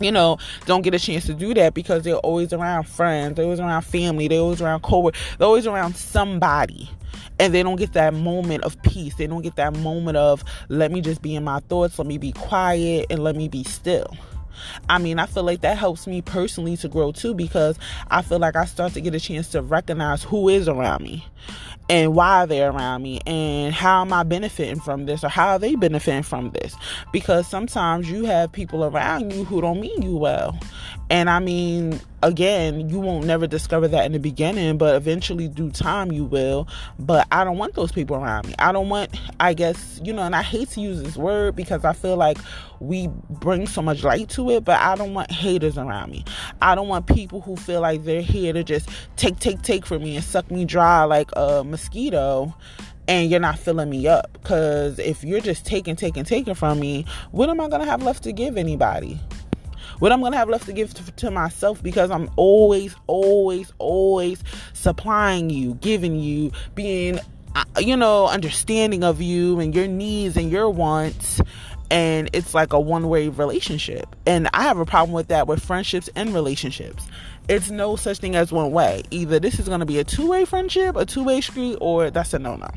you 0.00 0.10
know, 0.10 0.38
don't 0.66 0.82
get 0.82 0.92
a 0.92 0.98
chance 0.98 1.24
to 1.26 1.34
do 1.34 1.54
that 1.54 1.72
because 1.72 2.02
they're 2.02 2.16
always 2.16 2.52
around 2.52 2.84
friends, 2.84 3.36
they're 3.36 3.44
always 3.44 3.60
around 3.60 3.82
family, 3.82 4.26
they're 4.26 4.40
always 4.40 4.60
around 4.60 4.80
coworkers, 4.82 5.20
they're 5.38 5.46
always 5.46 5.66
around 5.66 5.96
somebody. 5.96 6.90
And 7.38 7.54
they 7.54 7.62
don't 7.62 7.76
get 7.76 7.92
that 7.94 8.14
moment 8.14 8.64
of 8.64 8.80
peace. 8.82 9.16
They 9.16 9.26
don't 9.26 9.42
get 9.42 9.56
that 9.56 9.76
moment 9.78 10.16
of 10.16 10.44
let 10.68 10.92
me 10.92 11.00
just 11.00 11.22
be 11.22 11.34
in 11.34 11.44
my 11.44 11.60
thoughts, 11.60 11.98
let 11.98 12.06
me 12.06 12.18
be 12.18 12.32
quiet, 12.32 13.06
and 13.10 13.22
let 13.24 13.34
me 13.36 13.48
be 13.48 13.64
still. 13.64 14.16
I 14.88 14.98
mean, 14.98 15.18
I 15.18 15.26
feel 15.26 15.42
like 15.42 15.60
that 15.62 15.78
helps 15.78 16.06
me 16.06 16.22
personally 16.22 16.76
to 16.78 16.88
grow 16.88 17.12
too 17.12 17.34
because 17.34 17.78
I 18.10 18.22
feel 18.22 18.38
like 18.38 18.56
I 18.56 18.64
start 18.64 18.92
to 18.94 19.00
get 19.00 19.14
a 19.14 19.20
chance 19.20 19.48
to 19.50 19.62
recognize 19.62 20.22
who 20.22 20.48
is 20.48 20.68
around 20.68 21.02
me 21.02 21.26
and 21.90 22.14
why 22.14 22.46
they're 22.46 22.70
around 22.70 23.02
me 23.02 23.20
and 23.26 23.74
how 23.74 24.00
am 24.00 24.12
I 24.12 24.22
benefiting 24.22 24.80
from 24.80 25.06
this 25.06 25.22
or 25.22 25.28
how 25.28 25.50
are 25.50 25.58
they 25.58 25.74
benefiting 25.74 26.22
from 26.22 26.50
this. 26.50 26.74
Because 27.12 27.46
sometimes 27.46 28.10
you 28.10 28.24
have 28.24 28.52
people 28.52 28.84
around 28.84 29.32
you 29.32 29.44
who 29.44 29.60
don't 29.60 29.80
mean 29.80 30.02
you 30.02 30.16
well 30.16 30.58
and 31.14 31.30
I 31.30 31.38
mean 31.38 32.00
again 32.24 32.88
you 32.88 32.98
won't 32.98 33.24
never 33.24 33.46
discover 33.46 33.86
that 33.86 34.04
in 34.04 34.10
the 34.10 34.18
beginning 34.18 34.78
but 34.78 34.96
eventually 34.96 35.46
due 35.46 35.70
time 35.70 36.10
you 36.10 36.24
will 36.24 36.66
but 36.98 37.28
I 37.30 37.44
don't 37.44 37.56
want 37.56 37.74
those 37.74 37.92
people 37.92 38.16
around 38.16 38.48
me 38.48 38.54
I 38.58 38.72
don't 38.72 38.88
want 38.88 39.16
I 39.38 39.54
guess 39.54 40.00
you 40.02 40.12
know 40.12 40.22
and 40.22 40.34
I 40.34 40.42
hate 40.42 40.70
to 40.70 40.80
use 40.80 41.04
this 41.04 41.16
word 41.16 41.54
because 41.54 41.84
I 41.84 41.92
feel 41.92 42.16
like 42.16 42.38
we 42.80 43.06
bring 43.30 43.68
so 43.68 43.80
much 43.80 44.02
light 44.02 44.28
to 44.30 44.50
it 44.50 44.64
but 44.64 44.80
I 44.80 44.96
don't 44.96 45.14
want 45.14 45.30
haters 45.30 45.78
around 45.78 46.10
me 46.10 46.24
I 46.60 46.74
don't 46.74 46.88
want 46.88 47.06
people 47.06 47.40
who 47.40 47.54
feel 47.54 47.80
like 47.80 48.02
they're 48.02 48.20
here 48.20 48.52
to 48.52 48.64
just 48.64 48.88
take 49.14 49.38
take 49.38 49.62
take 49.62 49.86
from 49.86 50.02
me 50.02 50.16
and 50.16 50.24
suck 50.24 50.50
me 50.50 50.64
dry 50.64 51.04
like 51.04 51.30
a 51.36 51.62
mosquito 51.62 52.52
and 53.06 53.30
you're 53.30 53.38
not 53.38 53.58
filling 53.58 53.90
me 53.90 54.08
up. 54.08 54.32
Because 54.32 54.98
if 54.98 55.22
you're 55.22 55.40
just 55.40 55.66
taking, 55.66 55.94
taking, 55.94 56.24
taking 56.24 56.54
from 56.54 56.80
me, 56.80 57.04
what 57.32 57.50
am 57.50 57.60
I 57.60 57.68
going 57.68 57.82
to 57.82 57.86
have 57.86 58.02
left 58.02 58.22
to 58.22 58.32
give 58.32 58.56
anybody? 58.56 59.20
What 60.04 60.12
I'm 60.12 60.20
going 60.20 60.32
to 60.32 60.38
have 60.38 60.50
left 60.50 60.66
to 60.66 60.74
give 60.74 60.92
to, 60.92 61.12
to, 61.12 61.30
myself 61.30 61.82
because 61.82 62.10
I'm 62.10 62.30
always, 62.36 62.94
always, 63.06 63.72
always 63.78 64.44
supplying 64.74 65.48
you, 65.48 65.76
giving 65.76 66.20
you, 66.20 66.52
being, 66.74 67.18
uh, 67.54 67.64
you 67.78 67.96
know, 67.96 68.26
understanding 68.26 69.02
of 69.02 69.22
you 69.22 69.60
and 69.60 69.74
your 69.74 69.86
needs 69.86 70.36
and 70.36 70.50
your 70.50 70.68
wants 70.68 71.40
and 71.90 72.28
it's 72.34 72.52
like 72.52 72.74
a 72.74 72.78
one 72.78 73.08
way 73.08 73.30
relationship. 73.30 74.14
And 74.26 74.46
I 74.52 74.64
have 74.64 74.76
a 74.76 74.84
problem 74.84 75.14
with 75.14 75.28
that 75.28 75.46
with 75.46 75.64
friendships 75.64 76.10
and 76.14 76.34
relationships. 76.34 77.08
It's 77.48 77.70
no 77.70 77.96
such 77.96 78.18
thing 78.18 78.36
as 78.36 78.52
one 78.52 78.72
way. 78.72 79.04
Either 79.10 79.40
this 79.40 79.58
is 79.58 79.68
going 79.68 79.80
to 79.80 79.86
be 79.86 79.98
a 80.00 80.04
two 80.04 80.28
way 80.28 80.44
friendship, 80.44 80.96
a 80.96 81.06
two 81.06 81.24
way 81.24 81.40
street, 81.40 81.78
or 81.80 82.10
that's 82.10 82.34
a 82.34 82.38
no 82.38 82.56
no. 82.56 82.68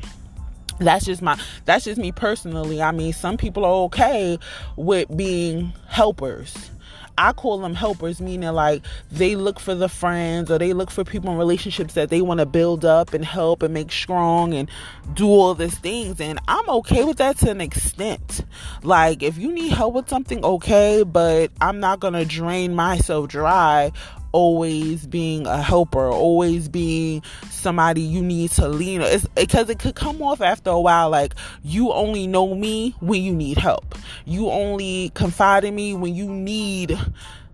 That's 0.78 1.04
just 1.04 1.20
my 1.20 1.38
that's 1.66 1.84
just 1.84 2.00
me 2.00 2.10
personally. 2.10 2.80
I 2.80 2.90
mean, 2.90 3.12
some 3.12 3.36
people 3.36 3.66
are 3.66 3.84
okay 3.84 4.38
with 4.76 5.14
being 5.14 5.74
helpers 5.88 6.70
I 7.18 7.32
call 7.32 7.58
them 7.58 7.74
helpers, 7.74 8.20
meaning 8.20 8.52
like 8.52 8.84
they 9.10 9.34
look 9.34 9.58
for 9.58 9.74
the 9.74 9.88
friends 9.88 10.50
or 10.50 10.58
they 10.58 10.72
look 10.72 10.90
for 10.90 11.02
people 11.02 11.32
in 11.32 11.36
relationships 11.36 11.94
that 11.94 12.10
they 12.10 12.20
want 12.20 12.38
to 12.38 12.46
build 12.46 12.84
up 12.84 13.12
and 13.12 13.24
help 13.24 13.62
and 13.62 13.74
make 13.74 13.90
strong 13.90 14.54
and 14.54 14.70
do 15.14 15.26
all 15.26 15.54
these 15.54 15.76
things. 15.76 16.20
And 16.20 16.38
I'm 16.46 16.68
okay 16.68 17.02
with 17.02 17.18
that 17.18 17.36
to 17.38 17.50
an 17.50 17.60
extent. 17.60 18.44
Like, 18.84 19.24
if 19.24 19.36
you 19.36 19.52
need 19.52 19.72
help 19.72 19.94
with 19.94 20.08
something, 20.08 20.44
okay, 20.44 21.02
but 21.02 21.50
I'm 21.60 21.80
not 21.80 21.98
going 21.98 22.14
to 22.14 22.24
drain 22.24 22.74
myself 22.74 23.28
dry 23.28 23.92
always 24.32 25.06
being 25.06 25.46
a 25.46 25.62
helper, 25.62 26.08
always 26.08 26.68
being 26.68 27.22
somebody 27.50 28.00
you 28.00 28.22
need 28.22 28.50
to 28.52 28.68
lean 28.68 29.02
on. 29.02 29.08
It's 29.08 29.26
because 29.28 29.68
it 29.70 29.78
could 29.78 29.94
come 29.94 30.22
off 30.22 30.40
after 30.40 30.70
a 30.70 30.80
while 30.80 31.10
like 31.10 31.34
you 31.62 31.92
only 31.92 32.26
know 32.26 32.54
me 32.54 32.94
when 33.00 33.22
you 33.22 33.34
need 33.34 33.58
help. 33.58 33.94
You 34.24 34.50
only 34.50 35.10
confide 35.14 35.64
in 35.64 35.74
me 35.74 35.94
when 35.94 36.14
you 36.14 36.28
need 36.28 36.98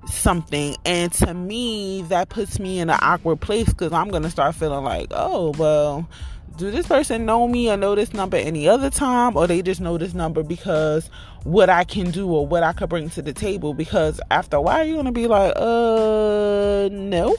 something 0.06 0.76
and 0.84 1.12
to 1.12 1.32
me 1.32 2.02
that 2.08 2.28
puts 2.28 2.58
me 2.58 2.78
in 2.78 2.90
an 2.90 2.98
awkward 3.00 3.40
place 3.40 3.68
because 3.68 3.90
i'm 3.92 4.08
gonna 4.08 4.28
start 4.28 4.54
feeling 4.54 4.84
like 4.84 5.06
oh 5.12 5.50
well 5.56 6.06
do 6.56 6.70
this 6.70 6.86
person 6.86 7.26
know 7.26 7.48
me 7.48 7.70
or 7.70 7.76
know 7.76 7.94
this 7.94 8.12
number 8.12 8.36
any 8.36 8.68
other 8.68 8.90
time 8.90 9.36
or 9.36 9.46
they 9.46 9.62
just 9.62 9.80
know 9.80 9.98
this 9.98 10.14
number 10.14 10.42
because 10.42 11.10
what 11.42 11.68
I 11.68 11.84
can 11.84 12.10
do 12.10 12.28
or 12.28 12.46
what 12.46 12.62
I 12.62 12.72
could 12.72 12.88
bring 12.88 13.10
to 13.10 13.22
the 13.22 13.32
table 13.32 13.74
because 13.74 14.20
after 14.30 14.56
a 14.56 14.60
while 14.60 14.84
you're 14.84 14.96
gonna 14.96 15.12
be 15.12 15.26
like, 15.26 15.52
uh 15.56 16.88
no. 16.90 17.36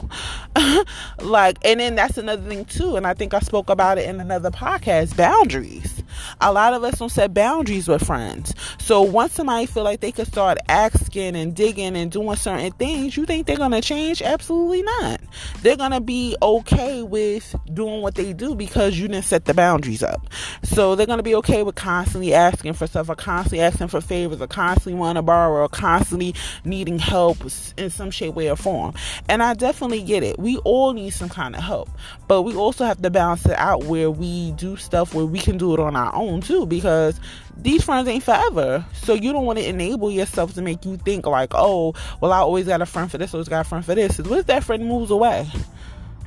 like 1.20 1.58
and 1.64 1.80
then 1.80 1.94
that's 1.94 2.18
another 2.18 2.48
thing 2.48 2.64
too, 2.66 2.96
and 2.96 3.06
I 3.06 3.14
think 3.14 3.34
I 3.34 3.40
spoke 3.40 3.70
about 3.70 3.98
it 3.98 4.08
in 4.08 4.20
another 4.20 4.50
podcast, 4.50 5.16
boundaries. 5.16 5.95
A 6.40 6.52
lot 6.52 6.74
of 6.74 6.84
us 6.84 6.98
don't 6.98 7.10
set 7.10 7.34
boundaries 7.34 7.88
with 7.88 8.06
friends. 8.06 8.54
So 8.78 9.02
once 9.02 9.32
somebody 9.32 9.66
feel 9.66 9.84
like 9.84 10.00
they 10.00 10.12
could 10.12 10.26
start 10.26 10.58
asking 10.68 11.36
and 11.36 11.54
digging 11.54 11.96
and 11.96 12.10
doing 12.10 12.36
certain 12.36 12.72
things, 12.72 13.16
you 13.16 13.26
think 13.26 13.46
they're 13.46 13.56
gonna 13.56 13.80
change? 13.80 14.22
Absolutely 14.22 14.82
not. 14.82 15.20
They're 15.62 15.76
gonna 15.76 16.00
be 16.00 16.36
okay 16.42 17.02
with 17.02 17.54
doing 17.72 18.02
what 18.02 18.14
they 18.14 18.32
do 18.32 18.54
because 18.54 18.98
you 18.98 19.08
didn't 19.08 19.24
set 19.24 19.44
the 19.44 19.54
boundaries 19.54 20.02
up. 20.02 20.28
So 20.62 20.94
they're 20.94 21.06
gonna 21.06 21.22
be 21.22 21.34
okay 21.36 21.62
with 21.62 21.74
constantly 21.74 22.34
asking 22.34 22.74
for 22.74 22.86
stuff 22.86 23.08
or 23.08 23.14
constantly 23.14 23.60
asking 23.60 23.88
for 23.88 24.00
favors 24.00 24.40
or 24.40 24.46
constantly 24.46 24.94
wanting 24.94 25.16
to 25.16 25.22
borrow 25.22 25.62
or 25.62 25.68
constantly 25.68 26.34
needing 26.64 26.98
help 26.98 27.38
in 27.76 27.90
some 27.90 28.10
shape, 28.10 28.34
way, 28.34 28.50
or 28.50 28.56
form. 28.56 28.94
And 29.28 29.42
I 29.42 29.54
definitely 29.54 30.02
get 30.02 30.22
it. 30.22 30.38
We 30.38 30.58
all 30.58 30.92
need 30.92 31.10
some 31.10 31.28
kind 31.28 31.54
of 31.54 31.62
help. 31.62 31.88
But 32.28 32.42
we 32.42 32.54
also 32.54 32.84
have 32.84 33.00
to 33.02 33.10
balance 33.10 33.46
it 33.46 33.58
out 33.58 33.84
where 33.84 34.10
we 34.10 34.52
do 34.52 34.76
stuff 34.76 35.14
where 35.14 35.26
we 35.26 35.38
can 35.38 35.58
do 35.58 35.74
it 35.74 35.80
on 35.80 35.96
our 35.96 36.05
own 36.14 36.40
too 36.40 36.66
because 36.66 37.20
these 37.56 37.82
friends 37.84 38.08
ain't 38.08 38.22
forever. 38.22 38.84
So 38.92 39.14
you 39.14 39.32
don't 39.32 39.46
want 39.46 39.58
to 39.58 39.68
enable 39.68 40.10
yourself 40.10 40.54
to 40.54 40.62
make 40.62 40.84
you 40.84 40.96
think 40.98 41.26
like, 41.26 41.52
oh, 41.54 41.94
well, 42.20 42.32
I 42.32 42.38
always 42.38 42.66
got 42.66 42.82
a 42.82 42.86
friend 42.86 43.10
for 43.10 43.18
this, 43.18 43.32
always 43.34 43.48
got 43.48 43.66
a 43.66 43.68
friend 43.68 43.84
for 43.84 43.94
this. 43.94 44.18
What 44.18 44.40
if 44.40 44.46
that 44.46 44.64
friend 44.64 44.84
moves 44.86 45.10
away? 45.10 45.46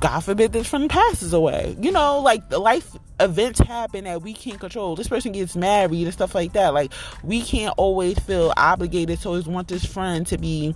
God 0.00 0.20
forbid 0.20 0.52
this 0.52 0.66
friend 0.66 0.88
passes 0.88 1.34
away. 1.34 1.76
You 1.78 1.92
know, 1.92 2.20
like 2.20 2.48
the 2.48 2.58
life 2.58 2.96
events 3.20 3.60
happen 3.60 4.04
that 4.04 4.22
we 4.22 4.32
can't 4.32 4.58
control. 4.58 4.96
This 4.96 5.08
person 5.08 5.32
gets 5.32 5.54
married 5.54 6.04
and 6.04 6.12
stuff 6.12 6.34
like 6.34 6.54
that. 6.54 6.72
Like 6.72 6.92
we 7.22 7.42
can't 7.42 7.74
always 7.76 8.18
feel 8.18 8.52
obligated 8.56 9.20
to 9.20 9.28
always 9.28 9.46
want 9.46 9.68
this 9.68 9.84
friend 9.84 10.26
to 10.28 10.38
be 10.38 10.74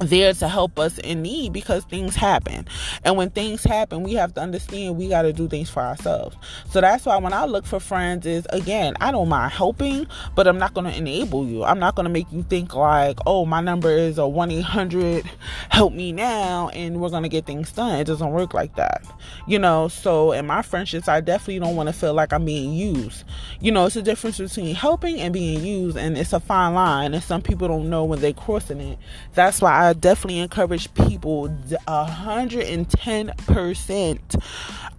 there 0.00 0.32
to 0.34 0.48
help 0.48 0.78
us 0.78 0.98
in 0.98 1.22
need 1.22 1.52
because 1.52 1.84
things 1.84 2.16
happen. 2.16 2.66
And 3.04 3.16
when 3.16 3.30
things 3.30 3.62
happen, 3.62 4.02
we 4.02 4.14
have 4.14 4.34
to 4.34 4.40
understand 4.40 4.96
we 4.96 5.08
got 5.08 5.22
to 5.22 5.32
do 5.32 5.48
things 5.48 5.70
for 5.70 5.82
ourselves. 5.82 6.36
So 6.70 6.80
that's 6.80 7.06
why 7.06 7.16
when 7.18 7.32
I 7.32 7.44
look 7.44 7.66
for 7.66 7.80
friends 7.80 8.26
is 8.26 8.46
again, 8.50 8.94
I 9.00 9.10
don't 9.10 9.28
mind 9.28 9.52
helping, 9.52 10.06
but 10.34 10.46
I'm 10.46 10.58
not 10.58 10.74
going 10.74 10.90
to 10.90 10.96
enable 10.96 11.46
you. 11.46 11.64
I'm 11.64 11.78
not 11.78 11.94
going 11.94 12.04
to 12.04 12.10
make 12.10 12.30
you 12.32 12.42
think 12.42 12.74
like, 12.74 13.18
"Oh, 13.26 13.46
my 13.46 13.60
number 13.60 13.90
is 13.90 14.18
a 14.18 14.22
1-800 14.22 15.24
help 15.70 15.92
me 15.92 16.12
now 16.12 16.68
and 16.70 17.00
we're 17.00 17.10
going 17.10 17.22
to 17.22 17.28
get 17.28 17.46
things 17.46 17.72
done." 17.72 17.98
It 17.98 18.04
doesn't 18.04 18.30
work 18.30 18.54
like 18.54 18.76
that. 18.76 19.04
You 19.46 19.58
know, 19.58 19.88
so 19.88 20.32
in 20.32 20.46
my 20.46 20.62
friendships, 20.62 21.08
I 21.08 21.20
definitely 21.20 21.60
don't 21.60 21.76
want 21.76 21.88
to 21.88 21.92
feel 21.92 22.14
like 22.14 22.32
I'm 22.32 22.44
being 22.44 22.72
used. 22.72 23.24
You 23.60 23.72
know, 23.72 23.86
it's 23.86 23.96
a 23.96 24.02
difference 24.02 24.38
between 24.38 24.74
helping 24.74 25.20
and 25.20 25.32
being 25.32 25.64
used 25.64 25.96
and 25.96 26.16
it's 26.18 26.32
a 26.32 26.40
fine 26.40 26.74
line 26.74 27.14
and 27.14 27.22
some 27.22 27.42
people 27.42 27.68
don't 27.68 27.88
know 27.88 28.04
when 28.04 28.20
they're 28.20 28.32
crossing 28.32 28.80
it. 28.80 28.98
That's 29.34 29.60
why 29.60 29.83
I 29.83 29.83
definitely 29.92 30.38
encourage 30.40 30.92
people 30.94 31.54
a 31.86 32.04
hundred 32.04 32.66
and 32.66 32.88
ten 32.88 33.32
percent. 33.46 34.36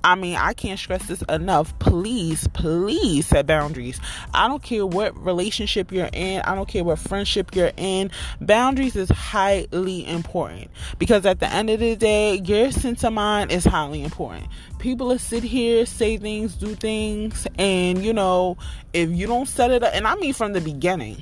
I 0.04 0.14
mean, 0.14 0.36
I 0.36 0.54
can't 0.54 0.78
stress 0.78 1.08
this 1.08 1.24
enough. 1.24 1.78
Please, 1.80 2.48
please 2.50 3.26
set 3.26 3.48
boundaries. 3.48 4.00
I 4.36 4.48
don't 4.48 4.62
care 4.62 4.86
what 4.86 5.18
relationship 5.18 5.92
you're 5.92 6.12
in. 6.14 6.42
I 6.42 6.54
don't 6.54 6.68
care 6.68 6.84
what 6.84 7.00
friendship 7.00 7.56
you're 7.56 7.72
in. 7.76 8.12
Boundaries 8.40 8.96
is 8.96 9.10
highly 9.10 10.06
important 10.06 10.70
because 11.00 11.26
at 11.26 11.40
the 11.40 11.52
end 11.52 11.72
of 11.72 11.80
the 11.80 11.96
day, 11.96 12.36
your 12.46 12.72
sense 12.72 13.04
of 13.04 13.14
mind 13.14 13.52
is 13.52 13.66
highly 13.66 14.04
important. 14.04 14.46
People 14.78 15.08
will 15.08 15.18
sit 15.18 15.44
here, 15.44 15.88
say 15.88 16.18
things, 16.18 16.54
do 16.54 16.76
things, 16.76 17.48
and 17.58 18.04
you 18.06 18.14
know, 18.14 18.58
if 18.94 19.10
you 19.10 19.26
don't 19.26 19.48
set 19.48 19.72
it 19.72 19.82
up, 19.82 19.92
and 19.96 20.06
I 20.06 20.16
mean 20.18 20.34
from 20.34 20.54
the 20.54 20.62
beginning 20.62 21.18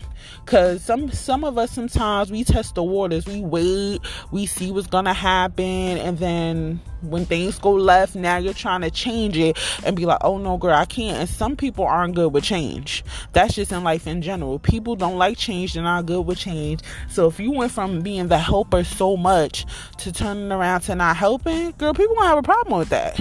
Cause 0.46 0.84
some 0.84 1.12
some 1.12 1.44
of 1.44 1.58
us 1.58 1.72
sometimes 1.72 2.32
we 2.32 2.44
test 2.44 2.76
the 2.76 2.84
waters. 2.84 3.26
We 3.26 3.42
wait, 3.42 4.02
we 4.32 4.46
see 4.46 4.72
what's 4.72 4.88
gonna 4.88 5.14
happen, 5.14 5.66
and 5.66 6.18
then 6.18 6.82
when 7.02 7.26
things 7.26 7.60
go 7.60 7.72
left, 7.72 8.16
now 8.16 8.38
you're 8.38 8.54
trying 8.54 8.82
to 8.82 8.92
change 8.92 9.38
it 9.38 9.58
and 9.86 9.96
be 9.96 10.06
like, 10.06 10.20
oh 10.22 10.38
no, 10.38 10.58
girl, 10.58 10.74
I 10.74 10.86
can't. 10.86 11.18
And 11.18 11.30
some 11.30 11.56
people 11.56 11.86
aren't 11.86 12.16
good 12.16 12.34
with 12.34 12.44
change. 12.44 13.04
That's 13.34 13.56
just 13.56 13.72
in 13.72 13.84
life 13.84 14.08
in 14.08 14.22
general. 14.22 14.60
People 14.60 14.96
don't 14.96 15.18
like 15.18 15.38
change, 15.38 15.74
they're 15.74 15.84
not 15.84 16.06
good 16.06 16.22
with 16.26 16.38
change. 16.38 16.82
So 17.10 17.28
if 17.28 17.40
you 17.40 17.52
went 17.52 17.72
from 17.72 18.02
being 18.02 18.28
the 18.28 18.38
helper 18.38 18.84
so 18.84 19.18
much 19.18 19.66
to 20.00 20.12
turning 20.12 20.52
around 20.52 20.82
to 20.82 20.96
not 20.96 21.18
helping, 21.18 21.72
girl, 21.72 21.94
people 21.94 22.16
gonna 22.16 22.28
have 22.28 22.38
a 22.38 22.44
problem 22.44 22.80
with 22.80 22.90
that. 22.90 23.20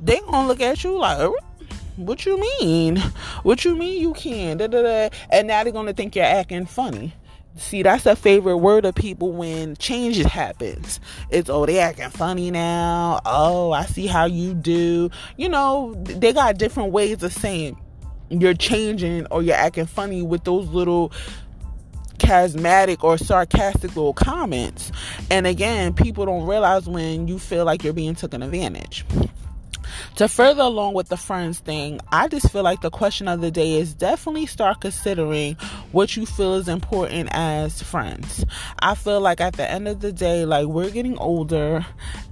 They 0.00 0.20
gonna 0.20 0.48
look 0.48 0.60
at 0.60 0.82
you 0.82 0.98
like, 0.98 1.30
what 2.06 2.24
you 2.26 2.40
mean? 2.60 2.96
What 3.42 3.64
you 3.64 3.76
mean 3.76 4.00
you 4.00 4.12
can? 4.12 4.58
Da, 4.58 4.66
da, 4.66 4.82
da. 4.82 5.08
And 5.30 5.48
now 5.48 5.62
they're 5.62 5.72
gonna 5.72 5.92
think 5.92 6.16
you're 6.16 6.24
acting 6.24 6.66
funny. 6.66 7.14
See, 7.56 7.82
that's 7.82 8.06
a 8.06 8.14
favorite 8.14 8.58
word 8.58 8.84
of 8.84 8.94
people 8.94 9.32
when 9.32 9.76
change 9.76 10.16
happens. 10.18 11.00
It's 11.30 11.50
oh, 11.50 11.66
they 11.66 11.78
acting 11.78 12.10
funny 12.10 12.50
now. 12.50 13.20
Oh, 13.26 13.72
I 13.72 13.84
see 13.86 14.06
how 14.06 14.26
you 14.26 14.54
do. 14.54 15.10
You 15.36 15.48
know, 15.48 15.94
they 15.96 16.32
got 16.32 16.58
different 16.58 16.92
ways 16.92 17.22
of 17.22 17.32
saying 17.32 17.76
you're 18.28 18.54
changing 18.54 19.26
or 19.26 19.42
you're 19.42 19.56
acting 19.56 19.86
funny 19.86 20.22
with 20.22 20.44
those 20.44 20.68
little 20.68 21.12
charismatic 22.18 23.02
or 23.02 23.18
sarcastic 23.18 23.96
little 23.96 24.14
comments. 24.14 24.92
And 25.30 25.46
again, 25.46 25.92
people 25.92 26.26
don't 26.26 26.46
realize 26.46 26.88
when 26.88 27.26
you 27.26 27.38
feel 27.38 27.64
like 27.64 27.82
you're 27.82 27.92
being 27.92 28.14
taken 28.14 28.42
advantage 28.42 29.04
to 30.16 30.28
further 30.28 30.62
along 30.62 30.94
with 30.94 31.08
the 31.08 31.16
friends 31.16 31.58
thing, 31.58 32.00
I 32.10 32.28
just 32.28 32.50
feel 32.50 32.62
like 32.62 32.80
the 32.80 32.90
question 32.90 33.28
of 33.28 33.40
the 33.40 33.50
day 33.50 33.74
is 33.74 33.94
definitely 33.94 34.46
start 34.46 34.80
considering 34.80 35.54
what 35.92 36.16
you 36.16 36.26
feel 36.26 36.54
is 36.54 36.68
important 36.68 37.28
as 37.32 37.82
friends. 37.82 38.44
I 38.80 38.94
feel 38.94 39.20
like 39.20 39.40
at 39.40 39.54
the 39.54 39.70
end 39.70 39.88
of 39.88 40.00
the 40.00 40.12
day, 40.12 40.44
like 40.44 40.66
we're 40.66 40.90
getting 40.90 41.18
older, 41.18 41.84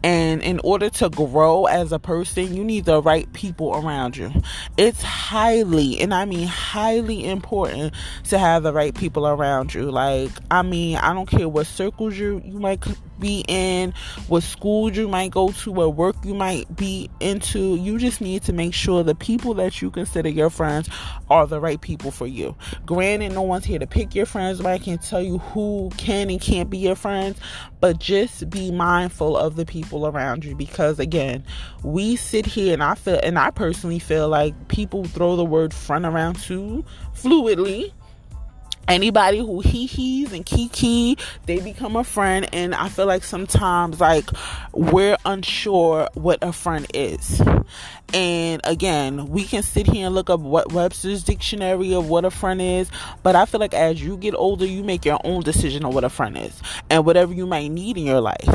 and 0.03 0.43
in 0.43 0.61
order 0.65 0.91
to 0.91 1.11
grow 1.11 1.67
as 1.67 1.93
a 1.93 1.99
person, 1.99 2.55
you 2.55 2.65
need 2.65 2.85
the 2.85 3.03
right 3.03 3.31
people 3.33 3.75
around 3.75 4.17
you. 4.17 4.31
It's 4.77 5.03
highly, 5.03 6.01
and 6.01 6.15
I 6.15 6.25
mean 6.25 6.47
highly 6.47 7.25
important 7.25 7.95
to 8.25 8.39
have 8.39 8.63
the 8.63 8.73
right 8.73 8.95
people 8.95 9.27
around 9.27 9.75
you. 9.75 9.91
Like, 9.91 10.31
I 10.51 10.63
mean, 10.63 10.97
I 10.97 11.13
don't 11.15 11.29
care 11.29 11.49
what 11.49 11.67
circles 11.67 12.17
you, 12.17 12.41
you 12.45 12.59
might 12.59 12.81
be 13.21 13.45
in, 13.49 13.93
what 14.29 14.43
school 14.43 14.91
you 14.93 15.09
might 15.09 15.31
go 15.31 15.51
to, 15.51 15.73
what 15.73 15.95
work 15.95 16.17
you 16.25 16.35
might 16.35 16.75
be 16.77 17.11
into. 17.21 17.77
You 17.77 17.99
just 17.99 18.21
need 18.21 18.43
to 18.45 18.53
make 18.53 18.75
sure 18.75 19.03
the 19.03 19.15
people 19.15 19.55
that 19.55 19.81
you 19.83 19.91
consider 19.91 20.29
your 20.29 20.51
friends 20.51 20.89
are 21.31 21.47
the 21.47 21.61
right 21.61 21.81
people 21.81 22.11
for 22.11 22.27
you. 22.27 22.57
Granted, 22.87 23.33
no 23.33 23.43
one's 23.43 23.65
here 23.65 23.79
to 23.79 23.87
pick 23.87 24.15
your 24.15 24.27
friends, 24.27 24.59
but 24.59 24.67
I 24.67 24.79
can 24.79 24.99
tell 24.99 25.23
you 25.23 25.39
who 25.39 25.91
can 25.97 26.31
and 26.31 26.41
can't 26.41 26.71
be 26.71 26.79
your 26.79 26.97
friends. 26.97 27.39
but 27.81 27.99
just 27.99 28.51
be 28.51 28.71
mindful 28.71 29.37
of 29.37 29.57
the 29.57 29.65
people 29.65 30.07
around 30.07 30.45
you 30.45 30.55
because 30.55 30.99
again, 30.99 31.45
we 31.83 32.17
sit 32.17 32.47
here 32.47 32.73
and 32.73 32.83
I 32.83 32.95
feel 32.95 33.21
and 33.23 33.39
I 33.39 33.51
personally 33.51 33.99
feel 33.99 34.29
like 34.29 34.69
people 34.69 35.05
throw 35.05 35.37
the 35.37 35.45
word 35.45 35.73
friend 35.73 36.05
around 36.05 36.39
too 36.41 36.85
fluidly 37.15 37.93
anybody 38.89 39.39
who 39.39 39.61
he 39.61 39.87
he's 39.87 40.33
and 40.33 40.47
kiki 40.47 41.17
they 41.47 41.61
become 41.61 41.95
a 41.95 42.05
friend. 42.05 42.49
And 42.53 42.75
i 42.75 42.89
feel 42.89 43.07
like 43.07 43.23
sometimes 43.23 44.01
like 44.01 44.29
we're 44.73 45.17
unsure 45.25 46.09
what 46.15 46.39
a 46.43 46.53
friend 46.53 46.87
is. 46.95 47.41
And 48.15 48.63
again 48.65 49.29
we 49.29 49.45
can 49.45 49.63
sit 49.63 49.87
here 49.87 50.07
and 50.07 50.15
look 50.15 50.31
up 50.31 50.41
what 50.41 50.73
webster's 50.73 51.23
dictionary 51.23 51.95
of 51.95 52.09
what 52.09 52.25
a 52.25 52.31
friend 52.31 52.61
is. 52.63 52.91
But 53.23 53.37
i 53.37 53.45
feel 53.45 53.61
like 53.61 53.75
as 53.75 54.03
you 54.03 54.17
get 54.17 54.35
older 54.35 54.65
you 54.65 54.83
make 54.83 55.05
your 55.05 55.21
own 55.23 55.43
decision 55.43 55.85
on 55.85 55.93
what 55.93 56.05
a 56.05 56.09
friend 56.09 56.37
is 56.39 56.61
and 56.89 57.05
whatever 57.05 57.35
you 57.35 57.47
might 57.47 57.69
need 57.69 57.99
in 57.99 58.05
your 58.05 58.21
life. 58.23 58.49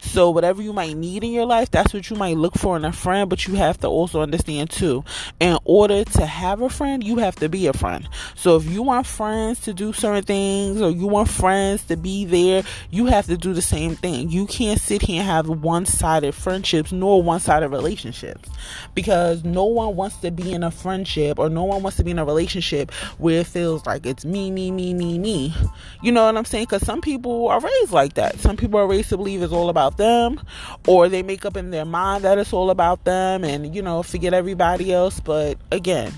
So 0.00 0.30
whatever 0.30 0.62
you 0.62 0.72
might 0.72 0.96
need 0.96 1.24
in 1.24 1.32
your 1.32 1.46
life 1.46 1.70
that's 1.70 1.92
what 1.92 2.08
you 2.08 2.16
might 2.16 2.36
look 2.36 2.54
for 2.54 2.76
in 2.76 2.84
a 2.84 2.92
friend 2.92 3.28
but 3.28 3.46
you 3.48 3.54
have 3.54 3.78
to 3.80 3.88
also 3.88 4.20
understand 4.20 4.70
too 4.70 5.04
in 5.40 5.58
order 5.64 6.04
to 6.04 6.26
have 6.26 6.60
a 6.62 6.68
friend 6.68 7.02
you 7.02 7.16
have 7.16 7.34
to 7.36 7.48
be 7.48 7.66
a 7.66 7.72
friend. 7.72 8.08
So 8.36 8.56
if 8.56 8.66
you 8.66 8.82
want 8.82 9.06
friends 9.06 9.60
to 9.62 9.72
do 9.80 9.94
certain 9.94 10.22
things 10.22 10.82
or 10.82 10.90
you 10.90 11.06
want 11.06 11.26
friends 11.26 11.82
to 11.84 11.96
be 11.96 12.26
there, 12.26 12.62
you 12.90 13.06
have 13.06 13.24
to 13.24 13.38
do 13.38 13.54
the 13.54 13.62
same 13.62 13.96
thing. 13.96 14.28
You 14.28 14.46
can't 14.46 14.78
sit 14.78 15.00
here 15.00 15.20
and 15.20 15.26
have 15.26 15.48
one 15.48 15.86
sided 15.86 16.34
friendships 16.34 16.92
nor 16.92 17.22
one 17.22 17.40
sided 17.40 17.70
relationships 17.70 18.50
because 18.94 19.42
no 19.42 19.64
one 19.64 19.96
wants 19.96 20.16
to 20.16 20.30
be 20.30 20.52
in 20.52 20.62
a 20.62 20.70
friendship 20.70 21.38
or 21.38 21.48
no 21.48 21.64
one 21.64 21.82
wants 21.82 21.96
to 21.96 22.04
be 22.04 22.10
in 22.10 22.18
a 22.18 22.26
relationship 22.26 22.92
where 23.16 23.40
it 23.40 23.46
feels 23.46 23.86
like 23.86 24.04
it's 24.04 24.26
me, 24.26 24.50
me, 24.50 24.70
me, 24.70 24.92
me, 24.92 25.18
me. 25.18 25.54
You 26.02 26.12
know 26.12 26.26
what 26.26 26.36
I'm 26.36 26.44
saying? 26.44 26.64
Because 26.64 26.84
some 26.84 27.00
people 27.00 27.48
are 27.48 27.60
raised 27.60 27.92
like 27.92 28.14
that. 28.14 28.38
Some 28.38 28.58
people 28.58 28.78
are 28.78 28.86
raised 28.86 29.08
to 29.08 29.16
believe 29.16 29.40
it's 29.40 29.50
all 29.50 29.70
about 29.70 29.96
them 29.96 30.38
or 30.86 31.08
they 31.08 31.22
make 31.22 31.46
up 31.46 31.56
in 31.56 31.70
their 31.70 31.86
mind 31.86 32.24
that 32.24 32.36
it's 32.36 32.52
all 32.52 32.68
about 32.68 33.04
them 33.04 33.44
and, 33.44 33.74
you 33.74 33.80
know, 33.80 34.02
forget 34.02 34.34
everybody 34.34 34.92
else. 34.92 35.20
But 35.20 35.56
again, 35.72 36.12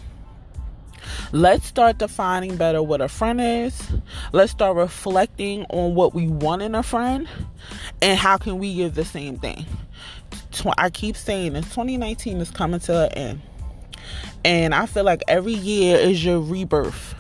Let's 1.33 1.67
start 1.67 1.99
defining 1.99 2.57
better 2.57 2.83
what 2.83 3.01
a 3.01 3.09
friend 3.09 3.41
is. 3.41 3.91
Let's 4.33 4.53
start 4.53 4.77
reflecting 4.77 5.65
on 5.71 5.95
what 5.95 6.15
we 6.15 6.29
want 6.29 6.63
in 6.63 6.75
a 6.75 6.83
friend 6.83 7.29
and 8.01 8.19
how 8.19 8.37
can 8.37 8.59
we 8.59 8.75
give 8.75 8.95
the 8.95 9.05
same 9.05 9.39
thing. 9.39 9.67
I 10.79 10.91
keep 10.91 11.17
saying 11.17 11.55
this 11.55 11.65
2019 11.67 12.39
is 12.39 12.51
coming 12.51 12.81
to 12.81 13.07
an 13.07 13.13
end. 13.13 13.43
And 14.45 14.75
I 14.75 14.87
feel 14.87 15.05
like 15.05 15.23
every 15.29 15.55
year 15.55 15.97
is 15.97 16.25
your 16.25 16.41
rebirth 16.41 17.15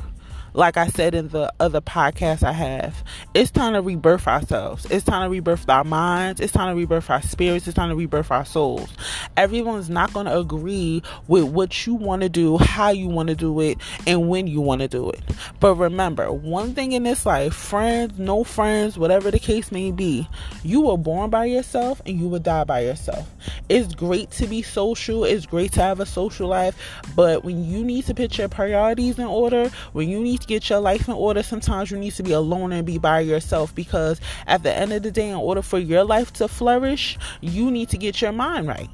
like 0.54 0.76
I 0.76 0.88
said 0.88 1.14
in 1.14 1.28
the 1.28 1.52
other 1.60 1.80
podcast 1.80 2.42
I 2.42 2.52
have, 2.52 3.02
it's 3.34 3.50
time 3.50 3.72
to 3.72 3.80
rebirth 3.80 4.26
ourselves. 4.28 4.86
It's 4.90 5.04
time 5.04 5.22
to 5.26 5.30
rebirth 5.30 5.68
our 5.68 5.84
minds. 5.84 6.40
It's 6.40 6.52
time 6.52 6.74
to 6.74 6.78
rebirth 6.78 7.08
our 7.08 7.22
spirits. 7.22 7.66
It's 7.66 7.76
time 7.76 7.88
to 7.88 7.96
rebirth 7.96 8.30
our 8.30 8.44
souls. 8.44 8.90
Everyone's 9.36 9.88
not 9.88 10.12
going 10.12 10.26
to 10.26 10.38
agree 10.38 11.02
with 11.26 11.44
what 11.44 11.86
you 11.86 11.94
want 11.94 12.22
to 12.22 12.28
do, 12.28 12.58
how 12.58 12.90
you 12.90 13.08
want 13.08 13.30
to 13.30 13.34
do 13.34 13.60
it, 13.60 13.78
and 14.06 14.28
when 14.28 14.46
you 14.46 14.60
want 14.60 14.82
to 14.82 14.88
do 14.88 15.10
it. 15.10 15.20
But 15.58 15.76
remember, 15.76 16.30
one 16.30 16.74
thing 16.74 16.92
in 16.92 17.04
this 17.04 17.24
life 17.24 17.54
friends, 17.54 18.18
no 18.18 18.44
friends, 18.44 18.98
whatever 18.98 19.30
the 19.30 19.38
case 19.38 19.72
may 19.72 19.90
be, 19.90 20.28
you 20.62 20.82
were 20.82 20.98
born 20.98 21.30
by 21.30 21.46
yourself 21.46 22.02
and 22.04 22.18
you 22.18 22.28
will 22.28 22.40
die 22.40 22.64
by 22.64 22.80
yourself. 22.80 23.28
It's 23.68 23.94
great 23.94 24.30
to 24.32 24.46
be 24.46 24.60
social, 24.60 25.24
it's 25.24 25.46
great 25.46 25.72
to 25.72 25.80
have 25.80 26.00
a 26.00 26.06
social 26.06 26.48
life, 26.48 26.76
but 27.16 27.42
when 27.42 27.64
you 27.64 27.82
need 27.82 28.04
to 28.06 28.14
put 28.14 28.36
your 28.36 28.48
priorities 28.48 29.18
in 29.18 29.24
order, 29.24 29.70
when 29.92 30.08
you 30.08 30.20
need 30.20 30.41
to 30.42 30.46
get 30.46 30.68
your 30.68 30.80
life 30.80 31.08
in 31.08 31.14
order, 31.14 31.42
sometimes 31.42 31.90
you 31.90 31.98
need 31.98 32.12
to 32.14 32.22
be 32.22 32.32
alone 32.32 32.72
and 32.72 32.86
be 32.86 32.98
by 32.98 33.20
yourself 33.20 33.74
because 33.74 34.20
at 34.46 34.62
the 34.62 34.72
end 34.72 34.92
of 34.92 35.02
the 35.02 35.10
day, 35.10 35.28
in 35.28 35.36
order 35.36 35.62
for 35.62 35.78
your 35.78 36.04
life 36.04 36.32
to 36.34 36.48
flourish, 36.48 37.18
you 37.40 37.70
need 37.70 37.88
to 37.88 37.98
get 37.98 38.20
your 38.20 38.32
mind 38.32 38.68
right 38.68 38.90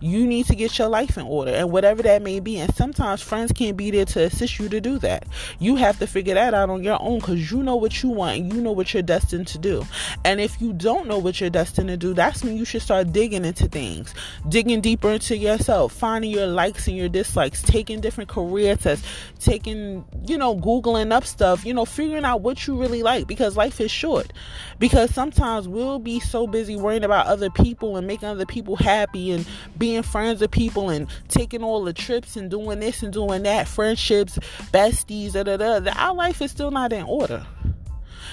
you 0.00 0.26
need 0.26 0.46
to 0.46 0.54
get 0.54 0.78
your 0.78 0.88
life 0.88 1.16
in 1.16 1.24
order 1.24 1.52
and 1.52 1.70
whatever 1.70 2.02
that 2.02 2.22
may 2.22 2.40
be. 2.40 2.58
And 2.58 2.74
sometimes 2.74 3.22
friends 3.22 3.52
can't 3.52 3.76
be 3.76 3.90
there 3.90 4.04
to 4.06 4.24
assist 4.24 4.58
you 4.58 4.68
to 4.68 4.80
do 4.80 4.98
that. 5.00 5.26
You 5.58 5.76
have 5.76 5.98
to 5.98 6.06
figure 6.06 6.34
that 6.34 6.54
out 6.54 6.70
on 6.70 6.82
your 6.82 7.00
own 7.00 7.18
because 7.18 7.50
you 7.50 7.62
know 7.62 7.76
what 7.76 8.02
you 8.02 8.10
want 8.10 8.38
and 8.38 8.52
you 8.52 8.60
know 8.60 8.72
what 8.72 8.92
you're 8.92 9.02
destined 9.02 9.46
to 9.48 9.58
do. 9.58 9.86
And 10.24 10.40
if 10.40 10.60
you 10.60 10.72
don't 10.72 11.06
know 11.06 11.18
what 11.18 11.40
you're 11.40 11.50
destined 11.50 11.88
to 11.88 11.96
do, 11.96 12.14
that's 12.14 12.42
when 12.42 12.56
you 12.56 12.64
should 12.64 12.82
start 12.82 13.12
digging 13.12 13.44
into 13.44 13.68
things, 13.68 14.14
digging 14.48 14.80
deeper 14.80 15.10
into 15.10 15.36
yourself, 15.36 15.92
finding 15.92 16.30
your 16.30 16.46
likes 16.46 16.86
and 16.88 16.96
your 16.96 17.08
dislikes, 17.08 17.62
taking 17.62 18.00
different 18.00 18.30
career 18.30 18.76
tests, 18.76 19.06
taking, 19.38 20.04
you 20.26 20.38
know, 20.38 20.56
Googling 20.56 21.12
up 21.12 21.24
stuff, 21.24 21.64
you 21.64 21.74
know, 21.74 21.84
figuring 21.84 22.24
out 22.24 22.40
what 22.40 22.66
you 22.66 22.80
really 22.80 23.02
like 23.02 23.26
because 23.26 23.56
life 23.56 23.80
is 23.80 23.90
short. 23.90 24.32
Because 24.78 25.14
sometimes 25.14 25.68
we'll 25.68 25.98
be 25.98 26.20
so 26.20 26.46
busy 26.46 26.76
worrying 26.76 27.04
about 27.04 27.26
other 27.26 27.50
people 27.50 27.96
and 27.96 28.06
making 28.06 28.28
other 28.28 28.46
people 28.46 28.76
happy 28.76 29.30
and 29.30 29.46
being 29.78 30.02
friends 30.02 30.40
with 30.40 30.50
people 30.50 30.90
and 30.90 31.06
taking 31.28 31.62
all 31.62 31.84
the 31.84 31.92
trips 31.92 32.36
and 32.36 32.50
doing 32.50 32.80
this 32.80 33.02
and 33.02 33.12
doing 33.12 33.42
that, 33.44 33.68
friendships, 33.68 34.38
besties, 34.72 35.32
da 35.32 35.42
da 35.42 35.56
da. 35.56 35.92
Our 35.96 36.14
life 36.14 36.42
is 36.42 36.50
still 36.50 36.70
not 36.70 36.92
in 36.92 37.04
order. 37.04 37.46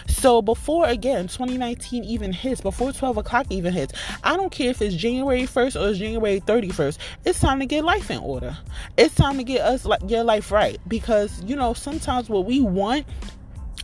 So 0.08 0.42
before 0.42 0.86
again 0.86 1.28
2019 1.28 2.04
even 2.04 2.34
hits, 2.34 2.62
before 2.62 2.92
12 2.92 3.18
o'clock 3.18 3.48
even 3.50 3.74
hits, 3.74 3.94
I 4.24 4.36
don't 4.36 4.52
care 4.52 4.72
if 4.72 4.82
it's 4.82 4.96
January 4.96 5.44
1st 5.44 5.80
or 5.80 5.90
it's 5.90 6.00
January 6.00 6.40
31st. 6.42 6.98
It's 7.26 7.40
time 7.40 7.60
to 7.60 7.66
get 7.66 7.84
life 7.84 8.10
in 8.10 8.20
order. 8.20 8.58
It's 8.98 9.16
time 9.16 9.38
to 9.38 9.44
get 9.44 9.62
us 9.62 9.86
like 9.86 10.02
your 10.08 10.24
life 10.24 10.52
right 10.52 10.80
because 10.88 11.44
you 11.44 11.56
know 11.56 11.74
sometimes 11.74 12.30
what 12.30 12.46
we 12.46 12.60
want 12.60 13.06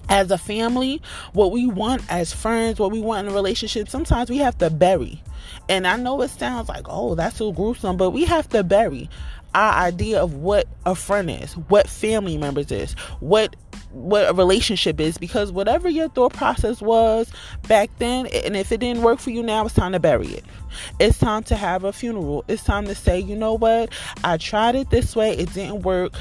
as 0.09 0.31
a 0.31 0.37
family, 0.37 1.01
what 1.33 1.51
we 1.51 1.67
want 1.67 2.01
as 2.09 2.31
friends, 2.33 2.79
what 2.79 2.91
we 2.91 3.01
want 3.01 3.27
in 3.27 3.33
a 3.33 3.35
relationship, 3.35 3.89
sometimes 3.89 4.29
we 4.29 4.37
have 4.37 4.57
to 4.59 4.69
bury. 4.69 5.21
And 5.69 5.87
I 5.87 5.97
know 5.97 6.21
it 6.21 6.29
sounds 6.29 6.69
like, 6.69 6.85
oh, 6.87 7.15
that's 7.15 7.37
so 7.37 7.51
gruesome, 7.51 7.97
but 7.97 8.11
we 8.11 8.25
have 8.25 8.49
to 8.49 8.63
bury 8.63 9.09
our 9.55 9.73
idea 9.73 10.21
of 10.21 10.35
what 10.35 10.67
a 10.85 10.93
friend 10.93 11.29
is, 11.31 11.53
what 11.53 11.87
family 11.87 12.37
members 12.37 12.71
is, 12.71 12.93
what 13.19 13.55
what 13.91 14.29
a 14.29 14.33
relationship 14.33 14.99
is 14.99 15.17
because 15.17 15.53
whatever 15.53 15.87
your 15.87 16.09
thought 16.09 16.33
process 16.33 16.81
was 16.81 17.31
back 17.69 17.89
then 17.97 18.27
and 18.27 18.57
if 18.57 18.69
it 18.73 18.81
didn't 18.81 19.03
work 19.03 19.19
for 19.19 19.29
you 19.29 19.41
now 19.41 19.65
it's 19.65 19.73
time 19.73 19.93
to 19.93 19.99
bury 19.99 20.27
it. 20.27 20.43
It's 20.99 21.17
time 21.17 21.43
to 21.43 21.55
have 21.55 21.85
a 21.85 21.93
funeral. 21.93 22.43
It's 22.49 22.63
time 22.63 22.85
to 22.87 22.95
say 22.95 23.19
you 23.19 23.37
know 23.37 23.53
what? 23.53 23.89
I 24.25 24.35
tried 24.35 24.75
it 24.75 24.89
this 24.89 25.15
way. 25.15 25.31
It 25.31 25.53
didn't 25.53 25.83
work 25.83 26.13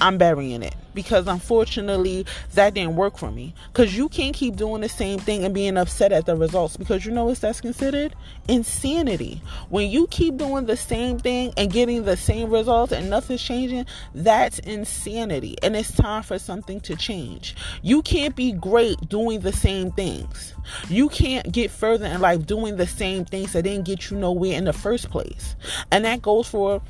I'm 0.00 0.18
burying 0.18 0.62
it 0.62 0.74
because 0.94 1.26
unfortunately 1.26 2.24
that 2.54 2.74
didn't 2.74 2.96
work 2.96 3.18
for 3.18 3.30
me. 3.30 3.54
Because 3.72 3.96
you 3.96 4.08
can't 4.08 4.34
keep 4.34 4.56
doing 4.56 4.80
the 4.80 4.88
same 4.88 5.18
thing 5.18 5.44
and 5.44 5.54
being 5.54 5.76
upset 5.76 6.12
at 6.12 6.26
the 6.26 6.36
results 6.36 6.76
because 6.76 7.04
you 7.04 7.12
know 7.12 7.26
what 7.26 7.40
that's 7.40 7.60
considered? 7.60 8.14
Insanity. 8.48 9.42
When 9.68 9.90
you 9.90 10.06
keep 10.06 10.36
doing 10.36 10.66
the 10.66 10.76
same 10.76 11.18
thing 11.18 11.52
and 11.56 11.72
getting 11.72 12.04
the 12.04 12.16
same 12.16 12.50
results 12.50 12.92
and 12.92 13.10
nothing's 13.10 13.42
changing, 13.42 13.86
that's 14.14 14.58
insanity. 14.60 15.56
And 15.62 15.76
it's 15.76 15.92
time 15.92 16.22
for 16.22 16.38
something 16.38 16.80
to 16.82 16.96
change. 16.96 17.56
You 17.82 18.02
can't 18.02 18.36
be 18.36 18.52
great 18.52 19.08
doing 19.08 19.40
the 19.40 19.52
same 19.52 19.90
things. 19.92 20.54
You 20.88 21.08
can't 21.08 21.50
get 21.52 21.70
further 21.70 22.06
in 22.06 22.20
life 22.20 22.46
doing 22.46 22.76
the 22.76 22.86
same 22.86 23.24
things 23.24 23.52
that 23.52 23.62
didn't 23.62 23.84
get 23.84 24.10
you 24.10 24.16
nowhere 24.16 24.56
in 24.56 24.64
the 24.64 24.72
first 24.72 25.10
place. 25.10 25.56
And 25.90 26.04
that 26.04 26.22
goes 26.22 26.48
for 26.48 26.80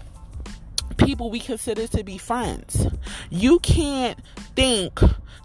people 0.97 1.31
we 1.31 1.41
consider 1.41 1.87
to 1.89 2.05
be 2.05 2.19
friends. 2.19 2.87
You 3.31 3.59
can't 3.61 4.19
think 4.57 5.01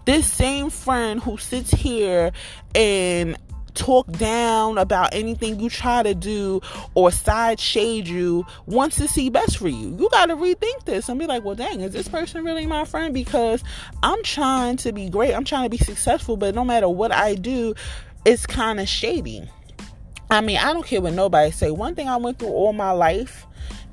this 0.06 0.32
same 0.32 0.70
friend 0.70 1.22
who 1.22 1.38
sits 1.38 1.72
here 1.72 2.32
and 2.74 3.38
talk 3.74 4.12
down 4.14 4.78
about 4.78 5.14
anything 5.14 5.60
you 5.60 5.70
try 5.70 6.04
to 6.04 6.14
do 6.14 6.62
or 6.96 7.12
side 7.12 7.60
shade 7.60 8.08
you 8.08 8.46
wants 8.66 8.98
to 8.98 9.08
see 9.08 9.30
best 9.30 9.58
for 9.58 9.70
you. 9.70 9.96
You 9.98 10.10
got 10.12 10.28
to 10.28 10.36
rethink 10.36 10.86
this 10.86 11.08
and 11.08 11.20
be 11.20 11.26
like, 11.26 11.44
well, 11.44 11.56
dang, 11.56 11.82
is 11.82 11.94
this 11.94 12.08
person 12.08 12.44
really 12.44 12.66
my 12.66 12.86
friend? 12.86 13.14
Because 13.14 13.64
I'm 14.04 14.22
trying 14.24 14.78
to 14.78 14.92
be 14.92 15.10
great, 15.10 15.34
I'm 15.34 15.46
trying 15.46 15.64
to 15.64 15.70
be 15.70 15.78
successful, 15.78 16.38
but 16.38 16.56
no 16.56 16.66
matter 16.66 16.90
what 16.90 17.12
I 17.12 17.36
do, 17.36 17.74
it's 18.26 18.46
kind 18.46 18.80
of 18.80 18.88
shady. 18.88 19.48
I 20.32 20.42
mean, 20.42 20.58
I 20.58 20.74
don't 20.74 20.86
care 20.86 21.02
what 21.02 21.14
nobody 21.14 21.52
say. 21.52 21.72
One 21.72 21.96
thing 21.96 22.08
I 22.08 22.18
went 22.18 22.38
through 22.38 22.50
all 22.50 22.74
my 22.74 22.92
life 22.92 23.48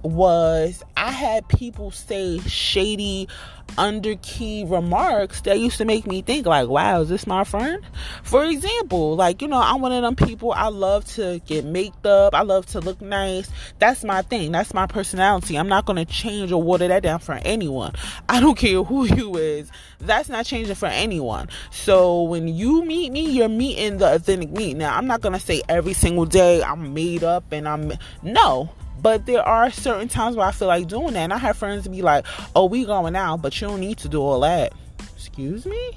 was 0.07 0.83
I 0.97 1.11
had 1.11 1.49
people 1.49 1.91
say 1.91 2.39
shady 2.41 3.29
underkey 3.77 4.71
remarks 4.71 5.43
that 5.43 5.59
used 5.59 5.77
to 5.77 5.85
make 5.85 6.07
me 6.07 6.23
think 6.23 6.47
like 6.47 6.69
wow 6.69 7.01
is 7.01 7.09
this 7.09 7.27
my 7.27 7.45
friend? 7.45 7.85
For 8.23 8.45
example 8.45 9.17
like 9.17 9.43
you 9.43 9.49
know 9.49 9.61
i'm 9.61 9.81
one 9.83 9.93
of 9.93 10.03
them 10.03 10.17
people 10.17 10.53
i 10.53 10.69
love 10.69 11.05
to 11.15 11.41
get 11.47 11.65
maked 11.65 12.07
up 12.07 12.35
i 12.35 12.43
love 12.43 12.65
to 12.67 12.81
look 12.81 13.01
nice. 13.03 13.51
That's 13.79 14.05
my 14.05 14.23
thing 14.23 14.53
that's 14.53 14.73
my 14.73 14.87
personality. 14.87 15.59
I'm 15.59 15.69
not 15.69 15.85
to 15.87 16.05
change 16.05 16.53
or 16.53 16.63
water 16.63 16.89
that 16.89 17.03
down 17.03 17.19
for 17.19 17.39
anyone. 17.45 17.93
I 18.29 18.41
don't 18.41 18.57
care 18.57 18.83
who 18.83 19.05
you 19.05 19.37
is 19.37 19.71
that's 19.99 20.29
not 20.29 20.47
changing 20.47 20.75
for 20.75 20.87
anyone. 20.87 21.49
So 21.71 22.23
when 22.23 22.49
you 22.49 22.85
meet 22.85 23.13
me 23.13 23.31
you're 23.31 23.49
meeting 23.49 23.99
the 23.99 24.15
authentic 24.15 24.51
me. 24.51 24.75
Now 24.75 24.97
i'm 24.97 25.07
not 25.07 25.23
to 25.35 25.41
say 25.41 25.63
every 25.69 25.93
single 25.93 26.25
day 26.25 26.63
i'm 26.63 26.95
made 26.95 27.25
up 27.25 27.45
and 27.53 27.69
i'm 27.69 27.93
no 28.23 28.71
but 29.01 29.27
there 29.27 29.43
are 29.43 29.71
certain 29.71 30.09
times 30.09 30.37
where 30.37 30.47
I 30.47 30.53
feel 30.53 30.69
like 30.69 30.89
doing 30.89 31.15
that. 31.15 31.21
And 31.21 31.33
I 31.33 31.39
have 31.39 31.57
friends 31.57 31.87
be 31.89 32.03
like, 32.03 32.27
oh, 32.55 32.67
we 32.67 32.85
going 32.85 33.17
out, 33.17 33.43
but 33.43 33.61
you 33.61 33.69
don't 33.69 33.81
need 33.81 33.99
to 33.99 34.09
do 34.09 34.21
all 34.21 34.41
that. 34.41 34.73
Excuse 35.15 35.67
me? 35.67 35.93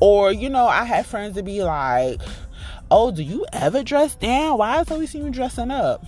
Or, 0.00 0.32
you 0.32 0.48
know, 0.48 0.66
I 0.66 0.84
have 0.84 1.06
friends 1.06 1.36
to 1.36 1.42
be 1.42 1.62
like, 1.62 2.20
oh, 2.90 3.10
do 3.10 3.22
you 3.22 3.46
ever 3.52 3.82
dress 3.82 4.14
down? 4.14 4.58
Why 4.58 4.80
is 4.80 4.90
always 4.90 5.14
you 5.14 5.30
dressing 5.30 5.70
up? 5.70 6.04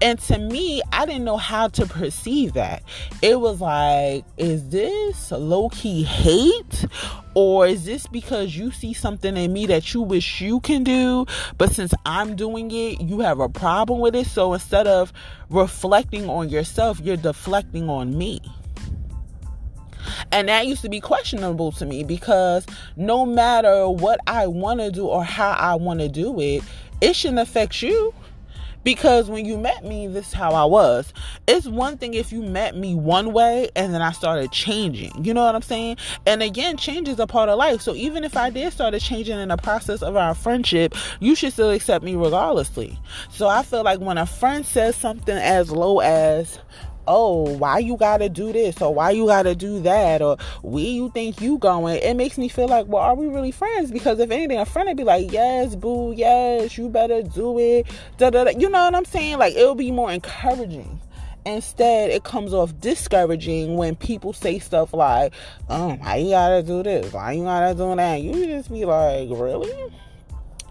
And 0.00 0.18
to 0.20 0.38
me, 0.38 0.82
I 0.92 1.06
didn't 1.06 1.24
know 1.24 1.36
how 1.36 1.68
to 1.68 1.86
perceive 1.86 2.54
that. 2.54 2.82
It 3.22 3.40
was 3.40 3.60
like, 3.60 4.24
is 4.36 4.68
this 4.68 5.30
low 5.30 5.68
key 5.70 6.02
hate? 6.02 6.86
Or 7.34 7.66
is 7.66 7.84
this 7.84 8.06
because 8.06 8.56
you 8.56 8.70
see 8.70 8.92
something 8.92 9.36
in 9.36 9.52
me 9.52 9.66
that 9.66 9.92
you 9.92 10.02
wish 10.02 10.40
you 10.40 10.60
can 10.60 10.84
do, 10.84 11.26
but 11.58 11.72
since 11.72 11.92
I'm 12.06 12.36
doing 12.36 12.70
it, 12.70 13.00
you 13.00 13.20
have 13.20 13.40
a 13.40 13.48
problem 13.48 14.00
with 14.00 14.14
it? 14.14 14.26
So 14.26 14.54
instead 14.54 14.86
of 14.86 15.12
reflecting 15.50 16.28
on 16.28 16.48
yourself, 16.48 17.00
you're 17.00 17.16
deflecting 17.16 17.88
on 17.88 18.16
me. 18.16 18.40
And 20.30 20.48
that 20.48 20.66
used 20.66 20.82
to 20.82 20.88
be 20.88 21.00
questionable 21.00 21.72
to 21.72 21.86
me 21.86 22.04
because 22.04 22.66
no 22.96 23.24
matter 23.26 23.88
what 23.88 24.20
I 24.26 24.46
want 24.46 24.80
to 24.80 24.90
do 24.90 25.06
or 25.06 25.24
how 25.24 25.52
I 25.52 25.74
want 25.74 26.00
to 26.00 26.08
do 26.08 26.38
it, 26.40 26.62
it 27.00 27.16
shouldn't 27.16 27.40
affect 27.40 27.82
you 27.82 28.14
because 28.84 29.28
when 29.28 29.44
you 29.44 29.58
met 29.58 29.84
me 29.84 30.06
this 30.06 30.28
is 30.28 30.32
how 30.32 30.52
i 30.52 30.64
was. 30.64 31.12
It's 31.48 31.66
one 31.66 31.98
thing 31.98 32.14
if 32.14 32.32
you 32.32 32.42
met 32.42 32.76
me 32.76 32.94
one 32.94 33.32
way 33.32 33.70
and 33.74 33.92
then 33.92 34.02
i 34.02 34.12
started 34.12 34.52
changing. 34.52 35.24
You 35.24 35.34
know 35.34 35.44
what 35.44 35.54
i'm 35.54 35.62
saying? 35.62 35.96
And 36.26 36.42
again 36.42 36.76
change 36.76 37.08
is 37.08 37.18
a 37.18 37.26
part 37.26 37.48
of 37.48 37.58
life. 37.58 37.80
So 37.80 37.94
even 37.94 38.24
if 38.24 38.36
i 38.36 38.50
did 38.50 38.72
start 38.72 38.94
changing 39.00 39.38
in 39.38 39.48
the 39.48 39.56
process 39.56 40.02
of 40.02 40.16
our 40.16 40.34
friendship 40.34 40.94
you 41.20 41.34
should 41.34 41.52
still 41.52 41.70
accept 41.70 42.04
me 42.04 42.14
regardlessly. 42.14 42.98
So 43.30 43.48
i 43.48 43.62
feel 43.62 43.82
like 43.82 44.00
when 44.00 44.18
a 44.18 44.26
friend 44.26 44.64
says 44.64 44.94
something 44.96 45.36
as 45.36 45.70
low 45.70 46.00
as 46.00 46.58
oh, 47.06 47.56
why 47.56 47.78
you 47.78 47.96
gotta 47.96 48.28
do 48.28 48.52
this 48.52 48.80
or 48.80 48.94
why 48.94 49.10
you 49.10 49.26
gotta 49.26 49.54
do 49.54 49.80
that 49.80 50.22
or 50.22 50.36
where 50.62 50.84
you 50.84 51.10
think 51.10 51.40
you 51.40 51.58
going, 51.58 51.96
it 51.96 52.16
makes 52.16 52.38
me 52.38 52.48
feel 52.48 52.68
like, 52.68 52.86
well, 52.86 53.02
are 53.02 53.14
we 53.14 53.26
really 53.26 53.52
friends? 53.52 53.90
Because 53.90 54.18
if 54.18 54.30
anything, 54.30 54.58
a 54.58 54.66
friend 54.66 54.88
would 54.88 54.96
be 54.96 55.04
like, 55.04 55.32
yes, 55.32 55.74
boo, 55.74 56.12
yes, 56.16 56.76
you 56.78 56.88
better 56.88 57.22
do 57.22 57.58
it. 57.58 57.86
Da, 58.18 58.30
da, 58.30 58.44
da. 58.44 58.50
You 58.50 58.68
know 58.68 58.84
what 58.84 58.94
I'm 58.94 59.04
saying? 59.04 59.38
Like 59.38 59.54
it'll 59.54 59.74
be 59.74 59.90
more 59.90 60.12
encouraging. 60.12 61.00
Instead, 61.46 62.10
it 62.10 62.24
comes 62.24 62.54
off 62.54 62.78
discouraging 62.80 63.76
when 63.76 63.96
people 63.96 64.32
say 64.32 64.58
stuff 64.58 64.94
like, 64.94 65.34
oh, 65.68 65.94
why 65.96 66.16
you 66.16 66.30
gotta 66.30 66.62
do 66.62 66.82
this? 66.82 67.12
Why 67.12 67.32
you 67.32 67.44
gotta 67.44 67.74
do 67.74 67.94
that? 67.96 68.22
You 68.22 68.46
just 68.46 68.70
be 68.70 68.84
like, 68.86 69.28
really? 69.30 69.92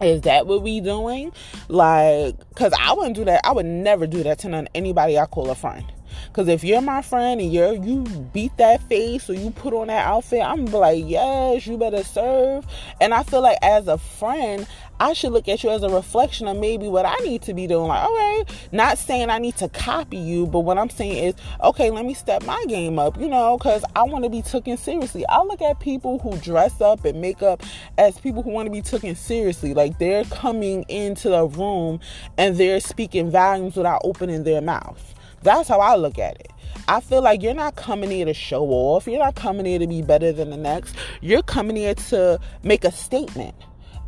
is 0.01 0.21
that 0.21 0.47
what 0.47 0.61
we 0.61 0.79
doing 0.81 1.31
like 1.69 2.37
because 2.49 2.73
i 2.79 2.93
wouldn't 2.93 3.15
do 3.15 3.23
that 3.23 3.41
i 3.43 3.51
would 3.51 3.65
never 3.65 4.07
do 4.07 4.23
that 4.23 4.39
to 4.39 4.49
none, 4.49 4.67
anybody 4.75 5.17
i 5.17 5.25
call 5.25 5.49
a 5.49 5.55
friend 5.55 5.85
because 6.27 6.47
if 6.47 6.63
you're 6.63 6.81
my 6.81 7.01
friend 7.01 7.41
and 7.41 7.51
you're 7.51 7.73
you 7.73 8.03
beat 8.33 8.55
that 8.57 8.81
face 8.89 9.29
or 9.29 9.33
you 9.33 9.51
put 9.51 9.73
on 9.73 9.87
that 9.87 10.05
outfit, 10.05 10.41
I'm 10.41 10.65
like, 10.65 11.03
yes, 11.05 11.67
you 11.67 11.77
better 11.77 12.03
serve. 12.03 12.65
And 12.99 13.13
I 13.13 13.23
feel 13.23 13.41
like 13.41 13.57
as 13.61 13.87
a 13.87 13.97
friend, 13.97 14.67
I 14.99 15.13
should 15.13 15.33
look 15.33 15.49
at 15.49 15.63
you 15.63 15.69
as 15.69 15.83
a 15.83 15.89
reflection 15.89 16.47
of 16.47 16.57
maybe 16.57 16.87
what 16.87 17.05
I 17.05 17.15
need 17.23 17.41
to 17.43 17.53
be 17.53 17.67
doing. 17.67 17.87
Like, 17.87 18.07
okay, 18.07 18.45
not 18.71 18.97
saying 18.97 19.29
I 19.29 19.39
need 19.39 19.57
to 19.57 19.67
copy 19.69 20.17
you, 20.17 20.45
but 20.47 20.61
what 20.61 20.77
I'm 20.77 20.89
saying 20.89 21.17
is, 21.17 21.35
okay, 21.61 21.89
let 21.89 22.05
me 22.05 22.13
step 22.13 22.45
my 22.45 22.63
game 22.67 22.99
up, 22.99 23.19
you 23.19 23.27
know, 23.27 23.57
because 23.57 23.83
I 23.95 24.03
want 24.03 24.23
to 24.23 24.29
be 24.29 24.41
taken 24.41 24.77
seriously. 24.77 25.25
I 25.27 25.41
look 25.41 25.61
at 25.61 25.79
people 25.79 26.19
who 26.19 26.37
dress 26.37 26.79
up 26.79 27.05
and 27.05 27.19
make 27.19 27.41
up 27.41 27.63
as 27.97 28.17
people 28.19 28.43
who 28.43 28.51
want 28.51 28.67
to 28.67 28.71
be 28.71 28.81
taken 28.81 29.15
seriously. 29.15 29.73
Like 29.73 29.99
they're 29.99 30.25
coming 30.25 30.83
into 30.83 31.29
the 31.29 31.47
room 31.47 31.99
and 32.37 32.55
they're 32.55 32.79
speaking 32.79 33.31
volumes 33.31 33.75
without 33.75 34.01
opening 34.03 34.43
their 34.43 34.61
mouth. 34.61 35.13
That's 35.43 35.69
how 35.69 35.79
I 35.79 35.95
look 35.95 36.17
at 36.17 36.39
it. 36.39 36.51
I 36.87 36.99
feel 36.99 37.21
like 37.21 37.41
you're 37.41 37.53
not 37.53 37.75
coming 37.75 38.11
here 38.11 38.25
to 38.25 38.33
show 38.33 38.63
off. 38.65 39.07
You're 39.07 39.19
not 39.19 39.35
coming 39.35 39.65
here 39.65 39.79
to 39.79 39.87
be 39.87 40.01
better 40.01 40.31
than 40.31 40.49
the 40.49 40.57
next. 40.57 40.95
You're 41.21 41.43
coming 41.43 41.75
here 41.75 41.95
to 41.95 42.39
make 42.63 42.83
a 42.83 42.91
statement. 42.91 43.55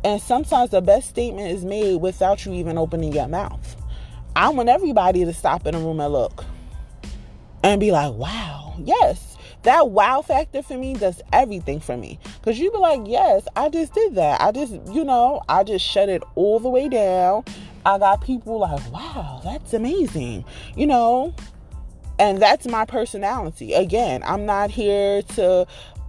And 0.04 0.20
sometimes 0.20 0.70
the 0.70 0.82
best 0.82 1.08
statement 1.08 1.50
is 1.50 1.64
made 1.64 1.96
without 1.96 2.44
you 2.44 2.52
even 2.52 2.78
opening 2.78 3.12
your 3.12 3.28
mouth. 3.28 3.76
I 4.34 4.50
want 4.50 4.68
everybody 4.68 5.24
to 5.24 5.32
stop 5.32 5.66
in 5.66 5.74
a 5.74 5.78
room 5.78 6.00
and 6.00 6.12
look 6.12 6.44
and 7.62 7.80
be 7.80 7.90
like, 7.90 8.12
wow, 8.12 8.74
yes. 8.78 9.36
That 9.62 9.90
wow 9.90 10.22
factor 10.22 10.62
for 10.62 10.76
me 10.78 10.94
does 10.94 11.20
everything 11.32 11.80
for 11.80 11.96
me. 11.96 12.20
Because 12.38 12.58
you 12.58 12.70
be 12.70 12.78
like, 12.78 13.00
yes, 13.06 13.48
I 13.56 13.68
just 13.68 13.94
did 13.94 14.14
that. 14.14 14.40
I 14.40 14.52
just, 14.52 14.74
you 14.92 15.04
know, 15.04 15.42
I 15.48 15.64
just 15.64 15.84
shut 15.84 16.08
it 16.08 16.22
all 16.34 16.60
the 16.60 16.68
way 16.68 16.88
down. 16.88 17.44
I 17.86 17.98
got 17.98 18.20
people 18.20 18.58
like, 18.58 18.92
wow, 18.92 19.40
that's 19.44 19.72
amazing. 19.72 20.44
You 20.74 20.88
know, 20.88 21.34
and 22.18 22.42
that's 22.42 22.66
my 22.66 22.84
personality. 22.84 23.74
Again, 23.74 24.24
I'm 24.24 24.44
not 24.44 24.72
here 24.72 25.22
to 25.22 25.68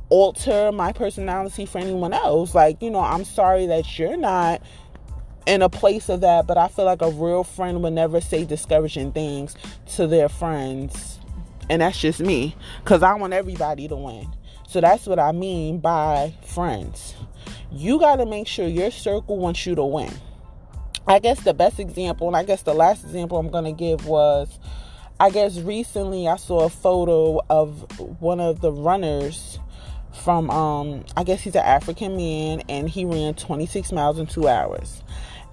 alter 0.09 0.71
my 0.71 0.91
personality 0.91 1.67
for 1.67 1.77
anyone 1.77 2.13
else. 2.13 2.55
Like, 2.55 2.81
you 2.81 2.89
know, 2.89 3.01
I'm 3.01 3.23
sorry 3.23 3.67
that 3.67 3.99
you're 3.99 4.17
not 4.17 4.63
in 5.45 5.61
a 5.61 5.69
place 5.69 6.09
of 6.09 6.21
that, 6.21 6.47
but 6.47 6.57
I 6.57 6.67
feel 6.67 6.85
like 6.85 7.03
a 7.03 7.11
real 7.11 7.43
friend 7.43 7.83
would 7.83 7.93
never 7.93 8.21
say 8.21 8.43
discouraging 8.43 9.11
things 9.11 9.55
to 9.95 10.07
their 10.07 10.29
friends. 10.29 11.19
And 11.69 11.83
that's 11.83 11.99
just 11.99 12.19
me 12.19 12.55
because 12.83 13.03
I 13.03 13.13
want 13.13 13.33
everybody 13.33 13.87
to 13.87 13.95
win. 13.95 14.27
So 14.67 14.81
that's 14.81 15.05
what 15.05 15.19
I 15.19 15.31
mean 15.31 15.77
by 15.77 16.33
friends. 16.43 17.13
You 17.71 17.99
got 17.99 18.15
to 18.15 18.25
make 18.25 18.47
sure 18.47 18.67
your 18.67 18.89
circle 18.89 19.37
wants 19.37 19.63
you 19.67 19.75
to 19.75 19.85
win. 19.85 20.11
I 21.07 21.19
guess 21.19 21.39
the 21.41 21.53
best 21.53 21.79
example, 21.79 22.27
and 22.27 22.35
I 22.35 22.43
guess 22.43 22.63
the 22.63 22.73
last 22.73 23.05
example 23.05 23.37
I'm 23.37 23.49
going 23.49 23.63
to 23.63 23.71
give 23.71 24.05
was 24.05 24.59
I 25.19 25.31
guess 25.31 25.57
recently 25.59 26.27
I 26.27 26.35
saw 26.35 26.65
a 26.65 26.69
photo 26.69 27.41
of 27.49 28.21
one 28.21 28.39
of 28.39 28.61
the 28.61 28.71
runners 28.71 29.57
from, 30.23 30.49
um, 30.51 31.05
I 31.15 31.23
guess 31.23 31.41
he's 31.41 31.55
an 31.55 31.63
African 31.63 32.15
man 32.17 32.61
and 32.69 32.87
he 32.87 33.05
ran 33.05 33.33
26 33.33 33.91
miles 33.93 34.19
in 34.19 34.27
two 34.27 34.47
hours. 34.47 35.01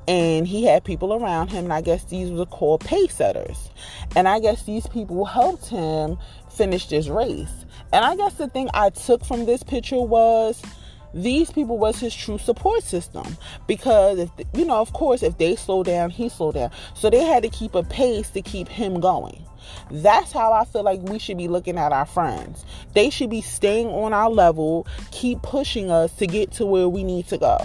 And 0.07 0.47
he 0.47 0.65
had 0.65 0.85
people 0.85 1.15
around 1.15 1.51
him, 1.51 1.65
and 1.65 1.73
I 1.73 1.81
guess 1.81 2.05
these 2.05 2.31
were 2.31 2.45
called 2.45 2.85
pace 2.85 3.15
setters. 3.15 3.71
And 4.15 4.29
I 4.29 4.39
guess 4.39 4.65
these 4.65 4.87
people 4.87 5.25
helped 5.25 5.69
him 5.69 6.19
finish 6.51 6.89
this 6.89 7.09
race. 7.09 7.65
And 7.91 8.05
I 8.05 8.15
guess 8.15 8.35
the 8.35 8.49
thing 8.49 8.69
I 8.75 8.91
took 8.91 9.25
from 9.25 9.47
this 9.47 9.63
picture 9.63 10.03
was 10.03 10.61
these 11.15 11.51
people 11.51 11.79
was 11.79 11.99
his 12.01 12.15
true 12.15 12.39
support 12.39 12.83
system 12.83 13.37
because 13.67 14.19
if 14.19 14.31
you 14.53 14.65
know 14.65 14.81
of 14.81 14.93
course 14.93 15.23
if 15.23 15.39
they 15.39 15.55
slow 15.55 15.83
down 15.83 16.11
he 16.11 16.29
slow 16.29 16.51
down 16.51 16.71
so 16.95 17.09
they 17.09 17.23
had 17.23 17.43
to 17.43 17.49
keep 17.49 17.75
a 17.75 17.83
pace 17.85 18.31
to 18.31 18.43
keep 18.43 18.69
him 18.69 19.01
going 19.01 19.45
that's 19.91 20.33
how 20.33 20.53
I 20.53 20.65
feel 20.65 20.83
like 20.83 21.01
we 21.01 21.19
should 21.19 21.39
be 21.39 21.49
looking 21.49 21.79
at 21.79 21.93
our 21.93 22.07
friends. 22.07 22.65
They 22.95 23.11
should 23.11 23.31
be 23.31 23.41
staying 23.41 23.89
on 23.89 24.13
our 24.13 24.31
level, 24.31 24.87
keep 25.11 25.43
pushing 25.43 25.91
us 25.91 26.13
to 26.17 26.27
get 26.27 26.53
to 26.53 26.67
where 26.67 26.89
we 26.89 27.03
need 27.03 27.27
to 27.29 27.39
go. 27.39 27.59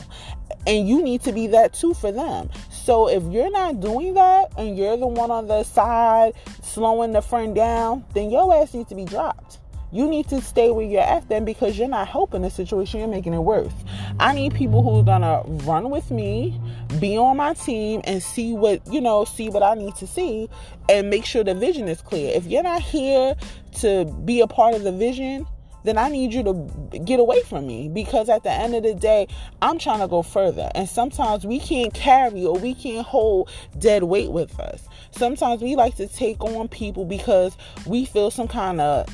And 0.67 0.87
you 0.87 1.01
need 1.01 1.21
to 1.23 1.31
be 1.31 1.47
that 1.47 1.73
too 1.73 1.93
for 1.93 2.11
them. 2.11 2.49
So 2.71 3.09
if 3.09 3.23
you're 3.23 3.51
not 3.51 3.79
doing 3.79 4.15
that 4.15 4.51
and 4.57 4.77
you're 4.77 4.97
the 4.97 5.07
one 5.07 5.31
on 5.31 5.47
the 5.47 5.63
side 5.63 6.33
slowing 6.61 7.11
the 7.11 7.21
friend 7.21 7.55
down, 7.55 8.05
then 8.13 8.29
your 8.29 8.53
ass 8.53 8.73
needs 8.73 8.89
to 8.89 8.95
be 8.95 9.05
dropped. 9.05 9.59
You 9.91 10.07
need 10.07 10.27
to 10.29 10.41
stay 10.41 10.69
where 10.69 10.85
you're 10.85 11.01
at 11.01 11.27
then 11.29 11.45
because 11.45 11.77
you're 11.77 11.87
not 11.87 12.07
helping 12.07 12.43
the 12.43 12.49
situation, 12.49 12.99
you're 12.99 13.09
making 13.09 13.33
it 13.33 13.39
worse. 13.39 13.73
I 14.19 14.33
need 14.33 14.53
people 14.53 14.83
who 14.83 14.99
are 14.99 15.03
gonna 15.03 15.41
run 15.65 15.89
with 15.89 16.11
me, 16.11 16.59
be 16.99 17.17
on 17.17 17.37
my 17.37 17.53
team, 17.53 18.01
and 18.03 18.21
see 18.21 18.53
what, 18.53 18.85
you 18.91 19.01
know, 19.01 19.25
see 19.25 19.49
what 19.49 19.63
I 19.63 19.73
need 19.73 19.95
to 19.95 20.07
see 20.07 20.49
and 20.89 21.09
make 21.09 21.25
sure 21.25 21.43
the 21.43 21.55
vision 21.55 21.87
is 21.87 22.01
clear. 22.01 22.35
If 22.35 22.45
you're 22.45 22.63
not 22.63 22.81
here 22.81 23.35
to 23.79 24.05
be 24.25 24.41
a 24.41 24.47
part 24.47 24.75
of 24.75 24.83
the 24.83 24.91
vision, 24.91 25.47
then 25.83 25.97
I 25.97 26.09
need 26.09 26.33
you 26.33 26.43
to 26.43 26.99
get 26.99 27.19
away 27.19 27.41
from 27.43 27.65
me 27.65 27.89
because 27.89 28.29
at 28.29 28.43
the 28.43 28.51
end 28.51 28.75
of 28.75 28.83
the 28.83 28.93
day, 28.93 29.27
I'm 29.61 29.79
trying 29.79 29.99
to 29.99 30.07
go 30.07 30.21
further. 30.21 30.69
And 30.75 30.87
sometimes 30.89 31.45
we 31.45 31.59
can't 31.59 31.93
carry 31.93 32.45
or 32.45 32.57
we 32.57 32.73
can't 32.75 33.05
hold 33.05 33.49
dead 33.77 34.03
weight 34.03 34.31
with 34.31 34.59
us. 34.59 34.87
Sometimes 35.11 35.61
we 35.61 35.75
like 35.75 35.95
to 35.95 36.07
take 36.07 36.43
on 36.43 36.67
people 36.67 37.05
because 37.05 37.55
we 37.85 38.05
feel 38.05 38.29
some 38.29 38.47
kind 38.47 38.81
of 38.81 39.07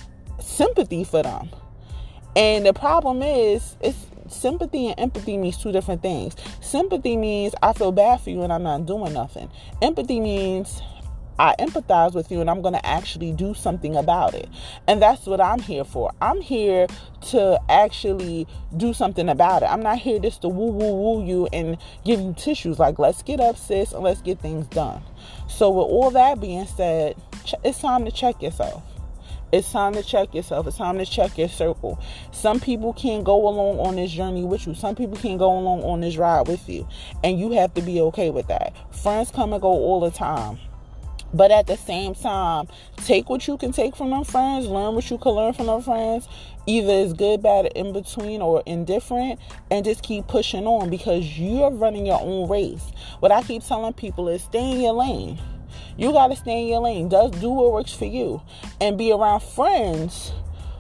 sympathy 0.46 1.04
for 1.04 1.24
them. 1.24 1.50
And 2.36 2.66
the 2.66 2.74
problem 2.74 3.22
is, 3.22 3.76
it's 3.82 4.06
sympathy 4.30 4.88
and 4.88 5.00
empathy 5.00 5.38
means 5.38 5.58
two 5.58 5.72
different 5.72 6.02
things. 6.02 6.36
Sympathy 6.62 7.18
means 7.18 7.56
I 7.62 7.74
feel 7.74 7.92
bad 7.92 8.22
for 8.22 8.30
you 8.30 8.44
and 8.44 8.52
I'm 8.52 8.64
not 8.64 8.86
doing 8.86 9.14
nothing. 9.14 9.50
Empathy 9.82 10.20
means 10.20 10.82
I 11.38 11.54
empathize 11.60 12.14
with 12.14 12.32
you 12.32 12.42
and 12.42 12.50
I'm 12.50 12.62
going 12.62 12.74
to 12.74 12.86
actually 12.86 13.34
do 13.34 13.54
something 13.54 13.96
about 13.96 14.34
it. 14.34 14.48
And 14.88 15.02
that's 15.02 15.26
what 15.26 15.42
I'm 15.42 15.60
here 15.60 15.84
for. 15.84 16.14
I'm 16.22 16.42
here 16.42 16.88
to 17.30 17.60
actually 17.70 18.48
do 18.78 18.94
something 18.94 19.28
about 19.28 19.64
it. 19.64 19.66
I'm 19.68 19.82
not 19.82 19.98
here 19.98 20.20
just 20.20 20.42
to 20.44 20.50
woo 20.50 20.72
woo 20.72 20.94
woo 20.94 21.26
you 21.26 21.48
and 21.52 21.78
give 22.06 22.20
you 22.22 22.34
tissues 22.38 22.80
like 22.80 23.00
let's 23.00 23.22
get 23.24 23.40
up 23.40 23.58
sis 23.58 23.92
and 23.92 24.04
let's 24.04 24.22
get 24.22 24.40
things 24.40 24.68
done. 24.68 25.02
So 25.48 25.70
with 25.72 25.88
all 25.88 26.12
that 26.12 26.40
being 26.40 26.68
said, 26.68 27.16
it's 27.64 27.80
time 27.80 28.06
to 28.06 28.12
check 28.12 28.42
yourself. 28.42 28.84
It's 29.52 29.72
time 29.72 29.94
to 29.94 30.04
check 30.04 30.34
yourself. 30.34 30.68
It's 30.68 30.78
time 30.78 30.98
to 30.98 31.06
check 31.06 31.38
your 31.38 31.48
circle. 31.48 32.00
Some 32.32 32.60
people 32.60 32.94
can't 32.94 33.24
go 33.24 33.48
along 33.48 33.80
on 33.80 33.96
this 33.96 34.12
journey 34.12 34.44
with 34.44 34.68
you. 34.68 34.74
Some 34.74 34.96
people 34.96 35.18
can't 35.18 35.40
go 35.40 35.58
along 35.58 35.84
on 35.84 36.02
this 36.02 36.18
ride 36.18 36.48
with 36.48 36.68
you. 36.68 36.88
And 37.24 37.40
you 37.40 37.52
have 37.52 37.74
to 37.76 37.82
be 37.82 38.02
okay 38.02 38.32
with 38.32 38.48
that. 38.48 38.74
Friends 38.92 39.32
come 39.32 39.54
and 39.54 39.62
go 39.62 39.70
all 39.70 40.00
the 40.00 40.12
time. 40.12 40.60
But 41.34 41.52
at 41.52 41.68
the 41.68 41.76
same 41.76 42.16
time, 42.16 42.68
take 42.98 43.30
what 43.30 43.46
you 43.48 43.58
can 43.58 43.74
take 43.74 43.96
from 43.96 44.12
them 44.12 44.24
friends, 44.24 44.68
learn 44.68 44.96
what 44.96 45.10
you 45.12 45.18
can 45.18 45.34
learn 45.34 45.54
from 45.54 45.66
them 45.66 45.82
friends. 45.82 46.30
Either 46.66 46.94
it's 46.94 47.14
good, 47.14 47.44
bad, 47.44 47.66
in 47.76 47.92
between, 47.92 48.42
or 48.42 48.64
indifferent, 48.66 49.40
and 49.70 49.84
just 49.84 50.02
keep 50.02 50.28
pushing 50.28 50.66
on 50.66 50.90
because 50.90 51.38
you're 51.38 51.72
running 51.72 52.06
your 52.06 52.22
own 52.22 52.50
race. 52.50 52.92
What 53.20 53.34
I 53.34 53.44
keep 53.44 53.64
telling 53.64 53.94
people 53.94 54.30
is 54.30 54.44
stay 54.44 54.72
in 54.72 54.82
your 54.82 54.94
lane. 54.94 55.38
You 55.98 56.12
gotta 56.12 56.36
stay 56.36 56.62
in 56.62 56.68
your 56.68 56.82
lane. 56.82 57.10
Just 57.10 57.40
do 57.40 57.50
what 57.50 57.72
works 57.72 57.94
for 57.94 58.06
you, 58.06 58.42
and 58.82 58.98
be 58.98 59.12
around 59.12 59.42
friends 59.42 60.32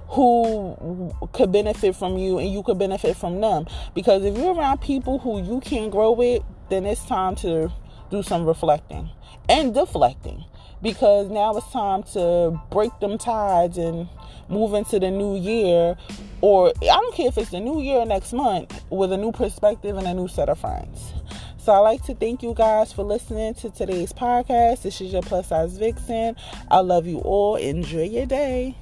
who 0.09 1.13
could 1.33 1.51
benefit 1.51 1.95
from 1.95 2.17
you 2.17 2.37
and 2.37 2.51
you 2.51 2.63
could 2.63 2.77
benefit 2.77 3.17
from 3.17 3.41
them. 3.41 3.65
Because 3.93 4.23
if 4.23 4.37
you're 4.37 4.53
around 4.53 4.79
people 4.79 5.19
who 5.19 5.41
you 5.41 5.59
can't 5.61 5.91
grow 5.91 6.11
with, 6.11 6.43
then 6.69 6.85
it's 6.85 7.03
time 7.05 7.35
to 7.35 7.71
do 8.11 8.21
some 8.21 8.45
reflecting 8.45 9.09
and 9.49 9.73
deflecting 9.73 10.43
because 10.81 11.29
now 11.29 11.55
it's 11.55 11.71
time 11.71 12.03
to 12.03 12.59
break 12.69 12.97
them 12.99 13.17
tides 13.17 13.77
and 13.77 14.07
move 14.47 14.73
into 14.73 14.99
the 14.99 15.09
new 15.09 15.35
year 15.35 15.97
or 16.41 16.69
I 16.69 16.85
don't 16.85 17.15
care 17.15 17.27
if 17.27 17.37
it's 17.37 17.49
the 17.49 17.59
new 17.59 17.81
year 17.81 18.05
next 18.05 18.33
month 18.33 18.83
with 18.89 19.11
a 19.11 19.17
new 19.17 19.31
perspective 19.31 19.97
and 19.97 20.05
a 20.05 20.13
new 20.13 20.27
set 20.27 20.49
of 20.49 20.59
friends. 20.59 21.13
So 21.65 21.73
I 21.73 21.79
like 21.79 22.03
to 22.03 22.13
thank 22.13 22.43
you 22.43 22.53
guys 22.53 22.93
for 22.93 23.01
listening 23.01 23.55
to 23.55 23.71
today's 23.71 24.13
podcast. 24.13 24.83
This 24.83 25.01
is 25.01 25.11
your 25.11 25.23
plus 25.23 25.47
size 25.47 25.79
vixen. 25.79 26.35
I 26.69 26.81
love 26.81 27.07
you 27.07 27.17
all. 27.21 27.55
Enjoy 27.55 28.03
your 28.03 28.27
day. 28.27 28.75